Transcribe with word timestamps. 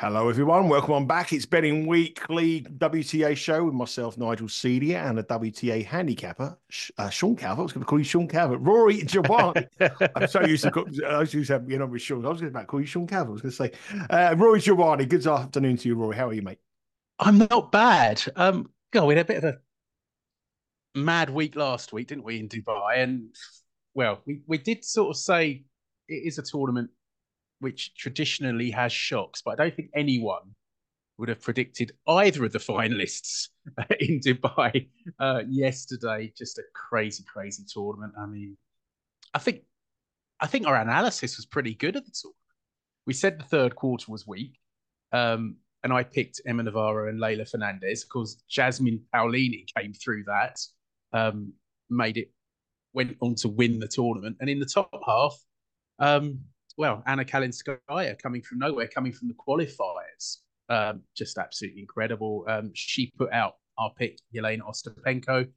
Hello, 0.00 0.28
everyone. 0.28 0.68
Welcome 0.68 0.94
on 0.94 1.06
back. 1.08 1.32
It's 1.32 1.44
Betting 1.44 1.84
Weekly 1.84 2.60
WTA 2.60 3.36
show 3.36 3.64
with 3.64 3.74
myself, 3.74 4.16
Nigel 4.16 4.48
Seeley, 4.48 4.94
and 4.94 5.18
a 5.18 5.24
WTA 5.24 5.84
handicapper, 5.84 6.56
uh, 6.98 7.10
Sean 7.10 7.34
Calvert. 7.34 7.58
I 7.58 7.62
was 7.64 7.72
going 7.72 7.82
to 7.84 7.88
call 7.88 7.98
you 7.98 8.04
Sean 8.04 8.28
Calvert. 8.28 8.60
Rory 8.60 8.98
Jiwani. 8.98 9.66
I'm 10.14 10.28
so 10.28 10.42
used 10.42 10.62
to, 10.62 10.70
call, 10.70 10.88
used 10.88 11.48
to 11.48 11.52
have, 11.52 11.68
you 11.68 11.80
know, 11.80 11.86
with 11.86 12.00
Sean. 12.00 12.24
I 12.24 12.28
was 12.28 12.40
going 12.40 12.52
to 12.52 12.64
call 12.64 12.78
you 12.78 12.86
Sean 12.86 13.08
Calvert. 13.08 13.30
I 13.30 13.32
was 13.32 13.42
going 13.42 13.50
to 13.50 13.56
say, 13.56 14.06
uh, 14.08 14.36
Rory 14.38 14.60
Jiwani. 14.60 15.08
Good 15.08 15.26
afternoon 15.26 15.76
to 15.78 15.88
you, 15.88 15.96
Rory. 15.96 16.14
How 16.14 16.28
are 16.28 16.32
you, 16.32 16.42
mate? 16.42 16.60
I'm 17.18 17.38
not 17.38 17.72
bad. 17.72 18.22
Um, 18.36 18.70
God, 18.92 19.04
we 19.06 19.16
had 19.16 19.26
a 19.26 19.26
bit 19.26 19.42
of 19.42 19.54
a 19.56 19.58
mad 20.96 21.28
week 21.28 21.56
last 21.56 21.92
week, 21.92 22.06
didn't 22.06 22.22
we, 22.22 22.38
in 22.38 22.48
Dubai? 22.48 22.98
And 22.98 23.34
well, 23.94 24.20
we, 24.26 24.42
we 24.46 24.58
did 24.58 24.84
sort 24.84 25.10
of 25.10 25.16
say 25.16 25.64
it 26.06 26.14
is 26.14 26.38
a 26.38 26.42
tournament 26.42 26.90
which 27.60 27.94
traditionally 27.94 28.70
has 28.70 28.92
shocks, 28.92 29.42
but 29.42 29.52
I 29.52 29.64
don't 29.64 29.74
think 29.74 29.90
anyone 29.94 30.54
would 31.18 31.28
have 31.28 31.42
predicted 31.42 31.92
either 32.06 32.44
of 32.44 32.52
the 32.52 32.58
finalists 32.72 33.48
in 34.00 34.20
Dubai 34.20 34.88
uh, 35.18 35.42
yesterday. 35.48 36.32
Just 36.36 36.58
a 36.58 36.62
crazy, 36.74 37.24
crazy 37.24 37.64
tournament. 37.72 38.14
I 38.18 38.26
mean, 38.26 38.56
I 39.34 39.38
think 39.38 39.62
I 40.40 40.46
think 40.46 40.66
our 40.66 40.76
analysis 40.76 41.36
was 41.36 41.46
pretty 41.46 41.74
good 41.74 41.96
at 41.96 42.04
the 42.04 42.12
tournament. 42.12 42.36
We 43.06 43.14
said 43.14 43.38
the 43.38 43.44
third 43.44 43.74
quarter 43.74 44.10
was 44.10 44.26
weak, 44.26 44.58
um, 45.12 45.56
and 45.82 45.92
I 45.92 46.02
picked 46.04 46.40
Emma 46.46 46.62
Navarro 46.62 47.08
and 47.08 47.20
Leylah 47.20 47.48
Fernandez. 47.48 48.02
Of 48.02 48.08
course, 48.10 48.42
Jasmine 48.48 49.00
Paolini 49.14 49.64
came 49.76 49.92
through 49.92 50.24
that, 50.24 50.58
um, 51.12 51.52
made 51.90 52.18
it, 52.18 52.30
went 52.92 53.16
on 53.20 53.34
to 53.36 53.48
win 53.48 53.78
the 53.78 53.88
tournament, 53.88 54.36
and 54.40 54.48
in 54.48 54.60
the 54.60 54.66
top 54.66 54.90
half. 55.06 55.36
Um, 55.98 56.40
well, 56.78 57.02
Anna 57.06 57.24
Kalinskaya 57.24 58.16
coming 58.22 58.40
from 58.40 58.60
nowhere, 58.60 58.86
coming 58.86 59.12
from 59.12 59.26
the 59.26 59.34
qualifiers, 59.34 60.36
um, 60.68 61.02
just 61.16 61.36
absolutely 61.36 61.80
incredible. 61.80 62.46
Um, 62.48 62.70
she 62.72 63.12
put 63.18 63.32
out 63.32 63.56
our 63.76 63.90
pick, 63.98 64.20
Jelena 64.32 64.60
Ostapenko. 64.60 65.48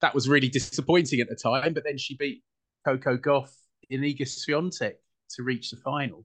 That 0.00 0.14
was 0.14 0.28
really 0.28 0.48
disappointing 0.48 1.20
at 1.20 1.28
the 1.28 1.34
time, 1.34 1.74
but 1.74 1.82
then 1.84 1.98
she 1.98 2.16
beat 2.16 2.44
Coco 2.84 3.16
Gauff 3.16 3.50
in 3.90 4.02
Iga 4.02 4.22
Swiatek 4.22 4.94
to 5.30 5.42
reach 5.42 5.70
the 5.70 5.76
final. 5.76 6.24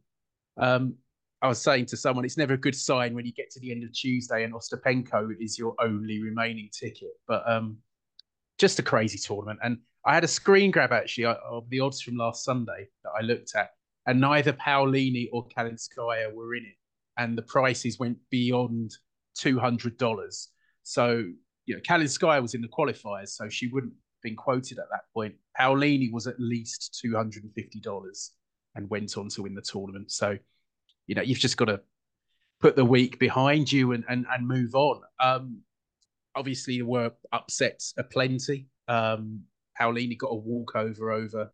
Um, 0.58 0.96
I 1.42 1.48
was 1.48 1.62
saying 1.62 1.88
to 1.88 1.98
someone, 1.98 2.24
it's 2.24 2.38
never 2.38 2.54
a 2.54 2.58
good 2.58 2.76
sign 2.76 3.16
when 3.16 3.26
you 3.26 3.34
get 3.34 3.50
to 3.52 3.60
the 3.60 3.72
end 3.72 3.84
of 3.84 3.94
Tuesday 3.94 4.44
and 4.44 4.54
Ostapenko 4.54 5.32
is 5.40 5.58
your 5.58 5.74
only 5.80 6.22
remaining 6.22 6.70
ticket. 6.72 7.14
But 7.28 7.44
um, 7.50 7.78
just 8.60 8.78
a 8.78 8.84
crazy 8.84 9.18
tournament. 9.18 9.60
And 9.64 9.80
I 10.06 10.14
had 10.14 10.24
a 10.24 10.28
screen 10.28 10.70
grab 10.70 10.92
actually 10.92 11.26
of 11.26 11.68
the 11.70 11.80
odds 11.80 12.02
from 12.02 12.16
last 12.16 12.46
Sunday 12.46 12.88
that 13.04 13.12
I 13.20 13.22
looked 13.22 13.56
at 13.56 13.72
and 14.08 14.20
neither 14.20 14.54
Paolini 14.54 15.28
or 15.32 15.48
Kalinskaya 15.48 16.34
were 16.34 16.56
in 16.56 16.64
it, 16.64 16.78
and 17.18 17.38
the 17.38 17.42
prices 17.42 18.00
went 18.00 18.18
beyond 18.30 18.92
two 19.36 19.60
hundred 19.60 19.98
dollars. 19.98 20.50
So 20.84 21.24
you 21.66 21.76
know, 21.76 21.82
Kalinskaya 21.82 22.42
was 22.42 22.54
in 22.54 22.62
the 22.62 22.68
qualifiers, 22.68 23.30
so 23.30 23.50
she 23.50 23.68
wouldn't 23.68 23.94
have 23.94 24.22
been 24.22 24.36
quoted 24.36 24.78
at 24.78 24.86
that 24.92 25.06
point. 25.14 25.36
Paolini 25.60 26.12
was 26.12 26.28
at 26.28 26.40
least 26.40 27.00
two 27.02 27.16
hundred 27.16 27.44
and 27.44 27.54
fifty 27.54 27.80
dollars 27.80 28.32
and 28.76 28.90
went 28.90 29.18
on 29.18 29.30
to 29.30 29.44
win 29.44 29.56
the 29.56 29.62
tournament. 29.62 30.12
So 30.12 30.38
you 31.08 31.16
know, 31.16 31.22
you've 31.22 31.40
just 31.40 31.58
got 31.58 31.66
to 31.66 31.82
put 32.60 32.76
the 32.76 32.86
week 32.86 33.20
behind 33.20 33.72
you 33.72 33.94
and 33.94 34.04
and, 34.08 34.26
and 34.32 34.48
move 34.48 34.76
on. 34.76 35.02
Um, 35.20 35.62
obviously, 36.36 36.78
there 36.78 36.86
were 36.86 37.12
upsets 37.32 37.94
aplenty. 37.98 38.68
Um, 38.88 39.42
Paolini 39.80 40.18
got 40.18 40.28
a 40.28 40.36
walkover 40.36 41.12
over 41.12 41.52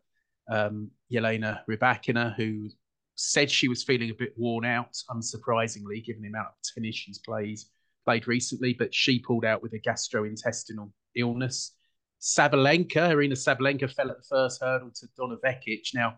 um, 0.50 0.90
Jelena 1.12 1.60
Rybakina, 1.68 2.34
who 2.36 2.68
said 3.14 3.50
she 3.50 3.68
was 3.68 3.84
feeling 3.84 4.10
a 4.10 4.14
bit 4.14 4.32
worn 4.36 4.64
out, 4.64 4.96
unsurprisingly, 5.10 6.04
given 6.04 6.22
the 6.22 6.28
amount 6.28 6.48
of 6.48 6.54
tennis 6.74 6.96
she's 6.96 7.18
played 7.18 7.58
played 8.04 8.26
recently. 8.26 8.74
But 8.74 8.94
she 8.94 9.18
pulled 9.18 9.44
out 9.44 9.62
with 9.62 9.74
a 9.74 9.78
gastrointestinal 9.78 10.90
illness. 11.16 11.72
Sabalenka, 12.20 13.10
Aryna 13.10 13.32
Sabalenka, 13.32 13.92
fell 13.92 14.10
at 14.10 14.18
the 14.18 14.26
first 14.28 14.60
hurdle 14.62 14.90
to 14.94 15.06
Donna 15.16 15.36
Vekic. 15.44 15.88
Now, 15.94 16.10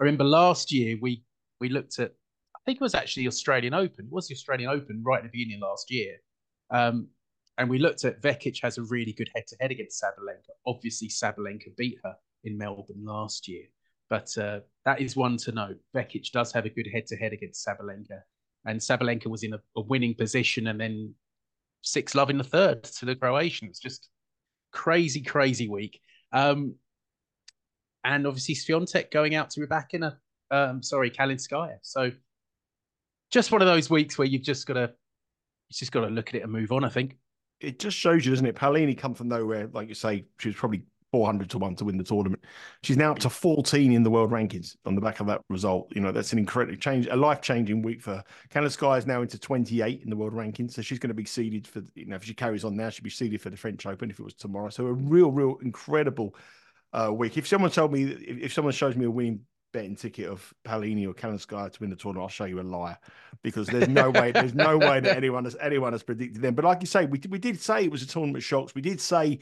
I 0.00 0.04
remember 0.04 0.24
last 0.24 0.72
year 0.72 0.98
we 1.00 1.24
we 1.60 1.68
looked 1.68 1.98
at, 2.00 2.10
I 2.56 2.58
think 2.66 2.76
it 2.76 2.82
was 2.82 2.94
actually 2.94 3.24
the 3.24 3.28
Australian 3.28 3.72
Open. 3.72 4.06
It 4.06 4.12
was 4.12 4.26
the 4.26 4.34
Australian 4.34 4.70
Open 4.70 5.02
right 5.04 5.18
at 5.18 5.22
the 5.24 5.30
beginning 5.30 5.60
last 5.60 5.90
year. 5.90 6.16
Um, 6.70 7.08
and 7.58 7.70
we 7.70 7.78
looked 7.78 8.04
at 8.04 8.20
Vekic 8.20 8.60
has 8.62 8.78
a 8.78 8.82
really 8.82 9.12
good 9.12 9.30
head 9.34 9.46
to 9.46 9.56
head 9.60 9.70
against 9.70 10.02
Sabalenka. 10.02 10.50
Obviously, 10.66 11.08
Sabalenka 11.08 11.76
beat 11.76 11.98
her 12.02 12.14
in 12.44 12.58
Melbourne 12.58 13.04
last 13.04 13.46
year. 13.46 13.64
But 14.12 14.36
uh, 14.36 14.60
that 14.84 15.00
is 15.00 15.16
one 15.16 15.38
to 15.38 15.52
note. 15.52 15.78
Vekic 15.96 16.32
does 16.32 16.52
have 16.52 16.66
a 16.66 16.68
good 16.68 16.86
head 16.92 17.06
to 17.06 17.16
head 17.16 17.32
against 17.32 17.66
Sabalenka. 17.66 18.20
And 18.66 18.78
Sabalenka 18.78 19.28
was 19.28 19.42
in 19.42 19.54
a, 19.54 19.60
a, 19.74 19.80
winning 19.80 20.14
position 20.14 20.66
and 20.66 20.78
then 20.78 21.14
6 21.80 22.14
love 22.14 22.28
in 22.28 22.36
the 22.36 22.44
third 22.44 22.84
to 22.84 23.06
the 23.06 23.16
Croatian. 23.16 23.68
It's 23.68 23.80
just 23.80 24.10
crazy, 24.70 25.22
crazy 25.22 25.66
week. 25.66 25.98
Um, 26.30 26.74
and 28.04 28.26
obviously 28.26 28.54
Swiatek 28.54 29.10
going 29.10 29.34
out 29.34 29.48
to 29.52 29.66
Rybakina, 29.66 30.16
um, 30.50 30.82
sorry, 30.82 31.10
Kalinskaya. 31.10 31.78
So 31.80 32.12
just 33.30 33.50
one 33.50 33.62
of 33.62 33.66
those 33.66 33.88
weeks 33.88 34.18
where 34.18 34.28
you've 34.28 34.42
just 34.42 34.66
got 34.66 34.74
to, 34.74 34.92
you 35.70 35.74
just 35.74 35.90
got 35.90 36.02
to 36.02 36.08
look 36.08 36.28
at 36.28 36.34
it 36.34 36.42
and 36.42 36.52
move 36.52 36.70
on. 36.70 36.84
I 36.84 36.90
think 36.90 37.16
it 37.60 37.78
just 37.78 37.96
shows 37.96 38.26
you, 38.26 38.32
doesn't 38.32 38.44
it? 38.44 38.56
Paolini 38.56 38.94
come 38.94 39.14
from 39.14 39.28
nowhere, 39.28 39.70
like 39.72 39.88
you 39.88 39.94
say. 39.94 40.26
She 40.38 40.50
was 40.50 40.56
probably 40.56 40.84
400 41.12 41.50
to 41.50 41.58
1 41.58 41.76
to 41.76 41.84
win 41.84 41.98
the 41.98 42.04
tournament. 42.04 42.42
She's 42.82 42.96
now 42.96 43.12
up 43.12 43.18
to 43.20 43.30
14 43.30 43.92
in 43.92 44.02
the 44.02 44.10
world 44.10 44.30
rankings 44.30 44.76
on 44.86 44.94
the 44.94 45.00
back 45.00 45.20
of 45.20 45.26
that 45.26 45.42
result. 45.48 45.92
You 45.94 46.00
know, 46.00 46.10
that's 46.10 46.32
an 46.32 46.38
incredible 46.38 46.76
change, 46.78 47.06
a 47.06 47.16
life 47.16 47.42
changing 47.42 47.82
week 47.82 48.00
for 48.00 48.22
her. 48.52 48.68
Sky 48.70 48.96
is 48.96 49.06
now 49.06 49.20
into 49.20 49.38
28 49.38 50.02
in 50.02 50.10
the 50.10 50.16
world 50.16 50.32
rankings. 50.32 50.72
So 50.72 50.82
she's 50.82 50.98
going 50.98 51.08
to 51.08 51.14
be 51.14 51.26
seeded 51.26 51.66
for, 51.66 51.82
you 51.94 52.06
know, 52.06 52.16
if 52.16 52.24
she 52.24 52.34
carries 52.34 52.64
on 52.64 52.76
now, 52.76 52.88
she'll 52.88 53.04
be 53.04 53.10
seeded 53.10 53.42
for 53.42 53.50
the 53.50 53.56
French 53.56 53.84
Open 53.84 54.10
if 54.10 54.18
it 54.18 54.22
was 54.22 54.34
tomorrow. 54.34 54.70
So 54.70 54.86
a 54.86 54.92
real, 54.92 55.30
real 55.30 55.58
incredible 55.62 56.34
uh, 56.92 57.12
week. 57.12 57.36
If 57.36 57.46
someone 57.46 57.70
told 57.70 57.92
me, 57.92 58.04
if, 58.04 58.38
if 58.38 58.52
someone 58.52 58.72
shows 58.72 58.96
me 58.96 59.04
a 59.04 59.10
winning 59.10 59.40
betting 59.72 59.96
ticket 59.96 60.28
of 60.28 60.52
Paolini 60.64 61.06
or 61.06 61.38
Sky 61.38 61.68
to 61.68 61.80
win 61.80 61.90
the 61.90 61.96
tournament, 61.96 62.24
I'll 62.24 62.28
show 62.28 62.44
you 62.44 62.60
a 62.60 62.62
liar 62.62 62.98
because 63.42 63.66
there's 63.66 63.88
no 63.88 64.10
way, 64.10 64.32
there's 64.32 64.54
no 64.54 64.78
way 64.78 65.00
that 65.00 65.16
anyone 65.16 65.44
has 65.44 65.56
anyone 65.60 65.92
has 65.92 66.02
predicted 66.02 66.42
them. 66.42 66.54
But 66.54 66.64
like 66.64 66.80
you 66.80 66.86
say, 66.86 67.06
we 67.06 67.20
we 67.28 67.38
did 67.38 67.60
say 67.60 67.84
it 67.84 67.90
was 67.90 68.02
a 68.02 68.06
tournament 68.06 68.44
shocks. 68.44 68.74
We 68.74 68.82
did 68.82 69.00
say 69.00 69.40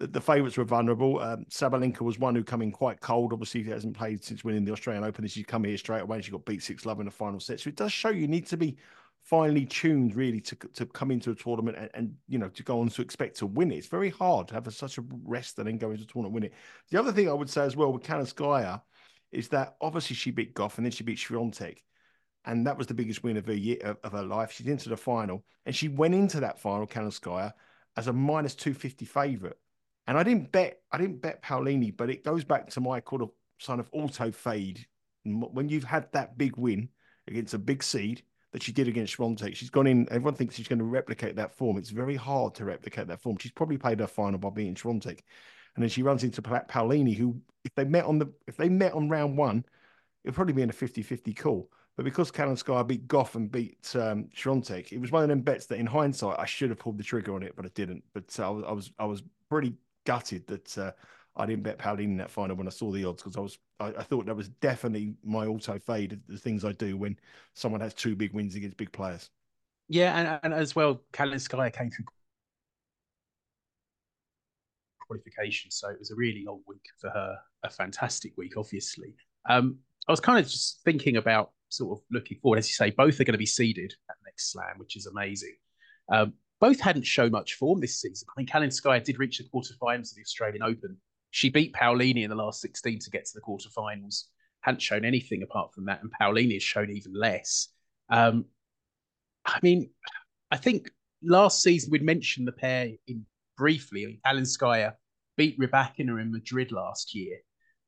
the, 0.00 0.08
the 0.08 0.20
favourites 0.20 0.56
were 0.56 0.64
vulnerable. 0.64 1.20
Um, 1.20 1.44
Sabalenka 1.48 2.00
was 2.00 2.18
one 2.18 2.34
who 2.34 2.42
come 2.42 2.62
in 2.62 2.72
quite 2.72 3.00
cold. 3.00 3.32
Obviously, 3.32 3.62
he 3.62 3.70
hasn't 3.70 3.96
played 3.96 4.24
since 4.24 4.42
winning 4.42 4.64
the 4.64 4.72
Australian 4.72 5.04
Open. 5.04 5.24
She's 5.28 5.46
come 5.46 5.62
here 5.62 5.76
straight 5.76 6.02
away. 6.02 6.20
She 6.20 6.32
got 6.32 6.44
beat 6.44 6.62
six 6.62 6.84
love 6.84 6.98
in 6.98 7.06
the 7.06 7.12
final 7.12 7.38
set. 7.38 7.60
So 7.60 7.68
it 7.68 7.76
does 7.76 7.92
show 7.92 8.08
you 8.08 8.26
need 8.26 8.46
to 8.46 8.56
be 8.56 8.76
finely 9.22 9.66
tuned 9.66 10.16
really 10.16 10.40
to 10.40 10.56
to 10.72 10.86
come 10.86 11.10
into 11.10 11.30
a 11.30 11.34
tournament 11.34 11.76
and, 11.76 11.90
and, 11.92 12.14
you 12.26 12.38
know 12.38 12.48
to 12.48 12.62
go 12.62 12.80
on 12.80 12.88
to 12.88 13.02
expect 13.02 13.36
to 13.36 13.46
win 13.46 13.70
it. 13.70 13.76
It's 13.76 13.86
very 13.86 14.08
hard 14.08 14.48
to 14.48 14.54
have 14.54 14.66
a, 14.66 14.70
such 14.70 14.96
a 14.96 15.04
rest 15.24 15.58
and 15.58 15.68
then 15.68 15.76
go 15.76 15.90
into 15.90 16.04
a 16.04 16.06
tournament 16.06 16.34
win 16.34 16.44
it. 16.44 16.54
The 16.90 16.98
other 16.98 17.12
thing 17.12 17.28
I 17.28 17.34
would 17.34 17.50
say 17.50 17.62
as 17.62 17.76
well 17.76 17.92
with 17.92 18.02
Kalinskaya 18.02 18.80
is 19.30 19.48
that 19.48 19.76
obviously 19.80 20.16
she 20.16 20.30
beat 20.30 20.54
Gauff 20.54 20.78
and 20.78 20.86
then 20.86 20.90
she 20.90 21.04
beat 21.04 21.18
Swiatek. 21.18 21.78
And 22.46 22.66
that 22.66 22.78
was 22.78 22.86
the 22.86 22.94
biggest 22.94 23.22
win 23.22 23.36
of 23.36 23.44
her 23.44 23.52
year 23.52 23.76
of, 23.84 23.98
of 24.02 24.12
her 24.12 24.22
life. 24.22 24.52
She's 24.52 24.66
into 24.66 24.88
the 24.88 24.96
final, 24.96 25.44
and 25.66 25.76
she 25.76 25.88
went 25.88 26.14
into 26.14 26.40
that 26.40 26.58
final, 26.58 26.86
Kalinskaya, 26.86 27.52
as 27.98 28.08
a 28.08 28.14
minus 28.14 28.54
two 28.54 28.72
fifty 28.72 29.04
favourite. 29.04 29.56
And 30.10 30.18
I 30.18 30.24
didn't 30.24 30.50
bet, 30.50 30.80
I 30.90 30.98
didn't 30.98 31.22
bet 31.22 31.40
Paolini, 31.40 31.96
but 31.96 32.10
it 32.10 32.24
goes 32.24 32.42
back 32.42 32.68
to 32.70 32.80
my 32.80 32.98
kind 32.98 33.22
of 33.22 33.30
sign 33.60 33.78
of 33.78 33.88
auto 33.92 34.32
fade. 34.32 34.84
When 35.24 35.68
you've 35.68 35.84
had 35.84 36.10
that 36.10 36.36
big 36.36 36.56
win 36.56 36.88
against 37.28 37.54
a 37.54 37.58
big 37.58 37.80
seed 37.80 38.24
that 38.52 38.60
she 38.60 38.72
did 38.72 38.88
against 38.88 39.16
Swiatek, 39.16 39.54
she's 39.54 39.70
gone 39.70 39.86
in. 39.86 40.08
Everyone 40.10 40.34
thinks 40.34 40.56
she's 40.56 40.66
going 40.66 40.80
to 40.80 40.84
replicate 40.84 41.36
that 41.36 41.54
form. 41.54 41.78
It's 41.78 41.90
very 41.90 42.16
hard 42.16 42.56
to 42.56 42.64
replicate 42.64 43.06
that 43.06 43.20
form. 43.20 43.36
She's 43.38 43.52
probably 43.52 43.78
played 43.78 44.00
her 44.00 44.08
final 44.08 44.40
by 44.40 44.50
beating 44.50 44.74
Swiatek, 44.74 45.20
and 45.76 45.84
then 45.84 45.88
she 45.88 46.02
runs 46.02 46.24
into 46.24 46.42
Paolini, 46.42 47.16
who 47.16 47.40
if 47.64 47.72
they 47.76 47.84
met 47.84 48.04
on 48.04 48.18
the 48.18 48.32
if 48.48 48.56
they 48.56 48.68
met 48.68 48.94
on 48.94 49.08
round 49.08 49.38
one, 49.38 49.64
it'd 50.24 50.34
probably 50.34 50.54
be 50.54 50.62
in 50.62 50.70
a 50.70 50.72
50-50 50.72 51.38
call. 51.38 51.70
But 51.96 52.04
because 52.04 52.32
Kalinskaya 52.32 52.84
beat 52.84 53.06
Gauff 53.06 53.36
and 53.36 53.48
beat 53.48 53.94
um, 53.94 54.28
Swiatek, 54.36 54.90
it 54.90 55.00
was 55.00 55.12
one 55.12 55.22
of 55.22 55.28
them 55.28 55.42
bets 55.42 55.66
that, 55.66 55.78
in 55.78 55.86
hindsight, 55.86 56.40
I 56.40 56.46
should 56.46 56.70
have 56.70 56.80
pulled 56.80 56.98
the 56.98 57.04
trigger 57.04 57.36
on 57.36 57.44
it, 57.44 57.54
but 57.54 57.64
I 57.64 57.70
didn't. 57.76 58.02
But 58.12 58.36
uh, 58.40 58.62
I 58.62 58.72
was 58.72 58.90
I 58.98 59.04
was 59.04 59.22
pretty 59.48 59.74
gutted 60.04 60.46
that 60.46 60.78
uh, 60.78 60.92
I 61.36 61.46
didn't 61.46 61.62
bet 61.62 61.78
Paolini 61.78 62.04
in 62.04 62.16
that 62.18 62.30
final 62.30 62.56
when 62.56 62.66
I 62.66 62.70
saw 62.70 62.90
the 62.90 63.04
odds 63.04 63.22
because 63.22 63.36
I 63.36 63.40
was 63.40 63.58
I, 63.78 63.88
I, 63.88 64.02
thought 64.02 64.26
that 64.26 64.36
was 64.36 64.48
definitely 64.48 65.14
my 65.24 65.46
auto 65.46 65.78
fade 65.78 66.20
the 66.28 66.36
things 66.36 66.64
I 66.64 66.72
do 66.72 66.96
when 66.96 67.18
someone 67.54 67.80
has 67.80 67.94
two 67.94 68.16
big 68.16 68.32
wins 68.32 68.54
against 68.54 68.76
big 68.76 68.92
players. 68.92 69.30
Yeah, 69.88 70.16
and, 70.18 70.40
and 70.42 70.54
as 70.54 70.76
well, 70.76 71.02
Kalinskaya 71.12 71.72
came 71.72 71.90
through 71.90 72.04
qualification, 75.00 75.70
so 75.70 75.88
it 75.88 75.98
was 75.98 76.10
a 76.10 76.14
really 76.14 76.44
long 76.46 76.60
week 76.66 76.84
for 76.98 77.10
her. 77.10 77.36
A 77.64 77.70
fantastic 77.70 78.32
week, 78.36 78.54
obviously. 78.56 79.14
Um, 79.48 79.78
I 80.08 80.12
was 80.12 80.20
kind 80.20 80.38
of 80.38 80.46
just 80.46 80.82
thinking 80.84 81.16
about 81.16 81.50
sort 81.68 81.98
of 81.98 82.04
looking 82.10 82.38
forward, 82.40 82.58
as 82.58 82.68
you 82.68 82.74
say, 82.74 82.90
both 82.90 83.20
are 83.20 83.24
going 83.24 83.32
to 83.32 83.38
be 83.38 83.46
seeded 83.46 83.92
at 84.08 84.16
next 84.24 84.52
slam, 84.52 84.78
which 84.78 84.96
is 84.96 85.06
amazing. 85.06 85.56
Um, 86.12 86.34
both 86.60 86.80
hadn't 86.80 87.06
shown 87.06 87.30
much 87.30 87.54
form 87.54 87.80
this 87.80 88.00
season. 88.00 88.28
I 88.28 88.40
mean, 88.40 88.46
Kalinskaya 88.46 89.02
did 89.02 89.18
reach 89.18 89.38
the 89.38 89.44
quarterfinals 89.44 90.10
of 90.10 90.16
the 90.16 90.22
Australian 90.22 90.62
Open. 90.62 90.96
She 91.30 91.48
beat 91.48 91.72
Paolini 91.72 92.22
in 92.22 92.30
the 92.30 92.36
last 92.36 92.60
16 92.60 92.98
to 93.00 93.10
get 93.10 93.24
to 93.24 93.32
the 93.34 93.40
quarterfinals. 93.40 94.24
Hadn't 94.60 94.82
shown 94.82 95.04
anything 95.04 95.42
apart 95.42 95.72
from 95.72 95.86
that, 95.86 96.02
and 96.02 96.12
Paolini 96.20 96.54
has 96.54 96.62
shown 96.62 96.90
even 96.90 97.14
less. 97.14 97.68
Um, 98.10 98.44
I 99.46 99.58
mean, 99.62 99.90
I 100.50 100.58
think 100.58 100.90
last 101.22 101.62
season 101.62 101.90
we'd 101.90 102.02
mentioned 102.02 102.46
the 102.46 102.52
pair 102.52 102.88
in 103.06 103.24
briefly. 103.56 104.20
Kalinskaya 104.26 104.94
beat 105.36 105.58
Rybakina 105.58 106.20
in 106.20 106.30
Madrid 106.30 106.72
last 106.72 107.14
year. 107.14 107.38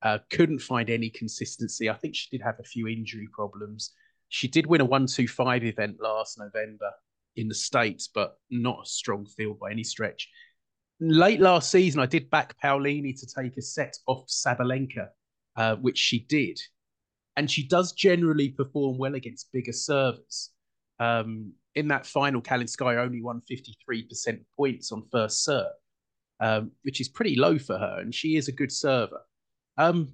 Uh, 0.01 0.19
couldn't 0.31 0.61
find 0.61 0.89
any 0.89 1.11
consistency. 1.11 1.91
I 1.91 1.95
think 1.95 2.17
she 2.17 2.29
did 2.31 2.43
have 2.43 2.59
a 2.59 2.65
few 2.65 2.89
injury 2.89 3.29
problems. 3.33 3.93
She 4.29 4.49
did 4.49 4.67
win 4.67 4.81
a 4.81 4.85
125 4.85 5.63
event 5.63 5.99
last 6.01 6.39
November 6.39 6.91
in 7.37 7.49
the 7.49 7.55
States, 7.55 8.09
but 8.13 8.37
not 8.51 8.81
a 8.83 8.89
strong 8.89 9.27
field 9.27 9.59
by 9.59 9.71
any 9.71 9.85
stretch. 9.85 10.29
Late 11.01 11.41
last 11.41 11.71
season, 11.71 12.01
I 12.01 12.07
did 12.07 12.31
back 12.31 12.55
Paolini 12.63 13.19
to 13.19 13.27
take 13.27 13.57
a 13.57 13.63
set 13.63 13.97
off 14.07 14.29
Sabalenka, 14.29 15.09
uh, 15.57 15.77
which 15.77 15.99
she 15.99 16.21
did. 16.21 16.61
And 17.37 17.51
she 17.51 17.67
does 17.67 17.93
generally 17.93 18.51
perform 18.51 18.99
well 18.99 19.15
against 19.15 19.53
bigger 19.53 19.73
servers. 19.73 20.51
Um, 21.01 21.53
in 21.75 21.89
that 21.89 22.07
final, 22.07 22.43
Kalinskaya 22.43 22.99
only 22.99 23.23
won 23.23 23.43
53% 23.51 24.41
points 24.57 24.93
on 24.93 25.03
first 25.11 25.43
serve, 25.43 25.73
um, 26.41 26.73
which 26.83 27.01
is 27.01 27.09
pretty 27.09 27.37
low 27.37 27.59
for 27.59 27.79
her. 27.79 27.99
And 28.01 28.15
she 28.15 28.37
is 28.37 28.49
a 28.49 28.53
good 28.53 28.71
server. 28.71 29.23
Um, 29.79 30.13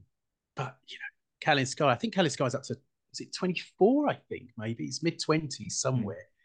but, 0.54 0.76
you 0.88 0.96
know, 0.96 1.54
Kalinskaya, 1.54 1.88
I 1.88 1.96
think 1.96 2.14
Kalinskaya's 2.14 2.54
up 2.54 2.62
to, 2.64 2.76
is 3.12 3.20
it 3.20 3.34
24? 3.34 4.08
I 4.08 4.18
think 4.28 4.50
maybe 4.56 4.84
it's 4.84 5.02
mid 5.02 5.20
20s 5.20 5.72
somewhere. 5.72 6.16
Mm. 6.16 6.37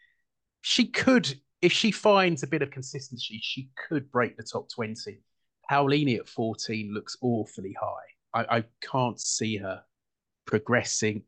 She 0.66 0.86
could, 0.86 1.38
if 1.60 1.72
she 1.72 1.90
finds 1.90 2.42
a 2.42 2.46
bit 2.46 2.62
of 2.62 2.70
consistency, 2.70 3.38
she 3.42 3.68
could 3.88 4.10
break 4.10 4.36
the 4.36 4.42
top 4.42 4.70
20. 4.74 5.20
Paolini 5.70 6.18
at 6.18 6.28
14 6.28 6.92
looks 6.94 7.18
awfully 7.20 7.74
high. 7.78 8.08
I, 8.32 8.56
I 8.58 8.64
can't 8.80 9.20
see 9.20 9.58
her 9.58 9.82
progressing 10.46 11.24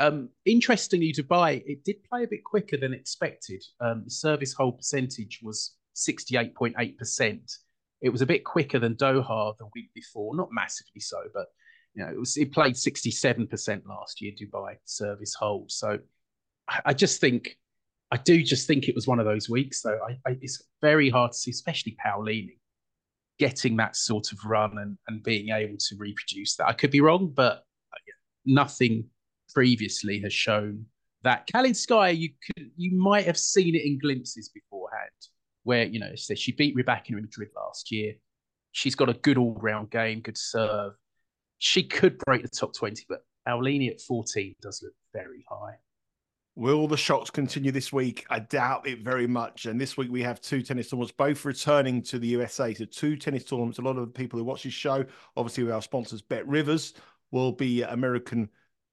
um, 0.00 0.30
interestingly, 0.44 1.12
Dubai 1.12 1.62
it 1.66 1.84
did 1.84 2.02
play 2.04 2.24
a 2.24 2.28
bit 2.28 2.42
quicker 2.44 2.76
than 2.76 2.92
expected. 2.92 3.62
Um, 3.80 4.08
service 4.08 4.52
hold 4.52 4.78
percentage 4.78 5.40
was 5.42 5.76
sixty 5.92 6.36
eight 6.36 6.54
point 6.54 6.74
eight 6.78 6.98
percent. 6.98 7.58
It 8.00 8.08
was 8.08 8.22
a 8.22 8.26
bit 8.26 8.44
quicker 8.44 8.78
than 8.78 8.96
Doha 8.96 9.56
the 9.56 9.68
week 9.74 9.90
before, 9.94 10.36
not 10.36 10.48
massively 10.52 11.00
so, 11.00 11.18
but 11.32 11.46
you 11.94 12.04
know 12.04 12.10
it 12.10 12.18
was 12.18 12.36
it 12.36 12.52
played 12.52 12.76
sixty 12.76 13.12
seven 13.12 13.46
percent 13.46 13.86
last 13.86 14.20
year. 14.20 14.32
Dubai 14.32 14.76
service 14.84 15.34
hold. 15.34 15.70
So 15.70 16.00
I, 16.68 16.80
I, 16.86 16.92
just 16.92 17.20
think 17.20 17.56
I 18.10 18.16
do 18.18 18.42
just 18.42 18.66
think 18.66 18.88
it 18.88 18.94
was 18.94 19.06
one 19.06 19.18
of 19.18 19.26
those 19.26 19.48
weeks. 19.48 19.82
Though 19.82 19.98
I, 20.08 20.30
I, 20.30 20.38
it's 20.40 20.62
very 20.80 21.10
hard 21.10 21.32
to 21.32 21.38
see, 21.38 21.50
especially 21.50 21.96
Paolini 22.04 22.58
getting 23.38 23.76
that 23.76 23.96
sort 23.96 24.30
of 24.32 24.38
run 24.44 24.78
and, 24.78 24.96
and 25.08 25.22
being 25.22 25.48
able 25.50 25.76
to 25.76 25.96
reproduce 25.98 26.56
that. 26.56 26.68
I 26.68 26.72
could 26.72 26.92
be 26.92 27.00
wrong, 27.00 27.32
but 27.34 27.64
uh, 27.92 28.12
nothing 28.46 29.06
previously 29.52 30.20
has 30.20 30.32
shown 30.32 30.86
that 31.24 31.48
Kalinskaya, 31.48 32.16
you 32.16 32.30
could 32.44 32.70
you 32.76 32.96
might 32.96 33.24
have 33.24 33.38
seen 33.38 33.74
it 33.74 33.84
in 33.84 33.98
glimpses 33.98 34.50
beforehand, 34.50 35.10
where 35.64 35.84
you 35.84 35.98
know 35.98 36.12
she 36.14 36.52
beat 36.52 36.76
Rybakina 36.76 37.16
in 37.16 37.22
Madrid 37.22 37.48
last 37.56 37.90
year. 37.90 38.14
She's 38.72 38.94
got 38.94 39.08
a 39.08 39.14
good 39.14 39.38
all 39.38 39.54
round 39.60 39.90
game, 39.90 40.20
good 40.20 40.38
serve. 40.38 40.92
She 41.58 41.82
could 41.82 42.18
break 42.18 42.42
the 42.42 42.48
top 42.48 42.74
twenty, 42.74 43.04
but 43.08 43.24
Paolini 43.48 43.90
at 43.90 44.00
fourteen 44.00 44.54
does 44.60 44.82
look 44.82 44.92
very 45.12 45.44
high. 45.48 45.76
Will 46.56 46.86
the 46.86 46.96
shocks 46.96 47.30
continue 47.30 47.72
this 47.72 47.92
week? 47.92 48.24
I 48.30 48.38
doubt 48.38 48.86
it 48.86 49.00
very 49.00 49.26
much. 49.26 49.66
And 49.66 49.80
this 49.80 49.96
week 49.96 50.10
we 50.10 50.22
have 50.22 50.40
two 50.40 50.62
tennis 50.62 50.88
tournaments, 50.88 51.12
both 51.16 51.44
returning 51.44 52.00
to 52.02 52.18
the 52.18 52.28
USA. 52.28 52.72
So 52.72 52.84
two 52.84 53.16
tennis 53.16 53.44
tournaments. 53.44 53.78
A 53.78 53.82
lot 53.82 53.98
of 53.98 54.06
the 54.06 54.12
people 54.12 54.38
who 54.38 54.44
watch 54.44 54.62
this 54.62 54.72
show, 54.72 55.04
obviously 55.36 55.64
with 55.64 55.72
our 55.72 55.82
sponsors, 55.82 56.22
Bet 56.22 56.46
Rivers, 56.46 56.94
will 57.32 57.50
be 57.50 57.82
American 57.82 58.48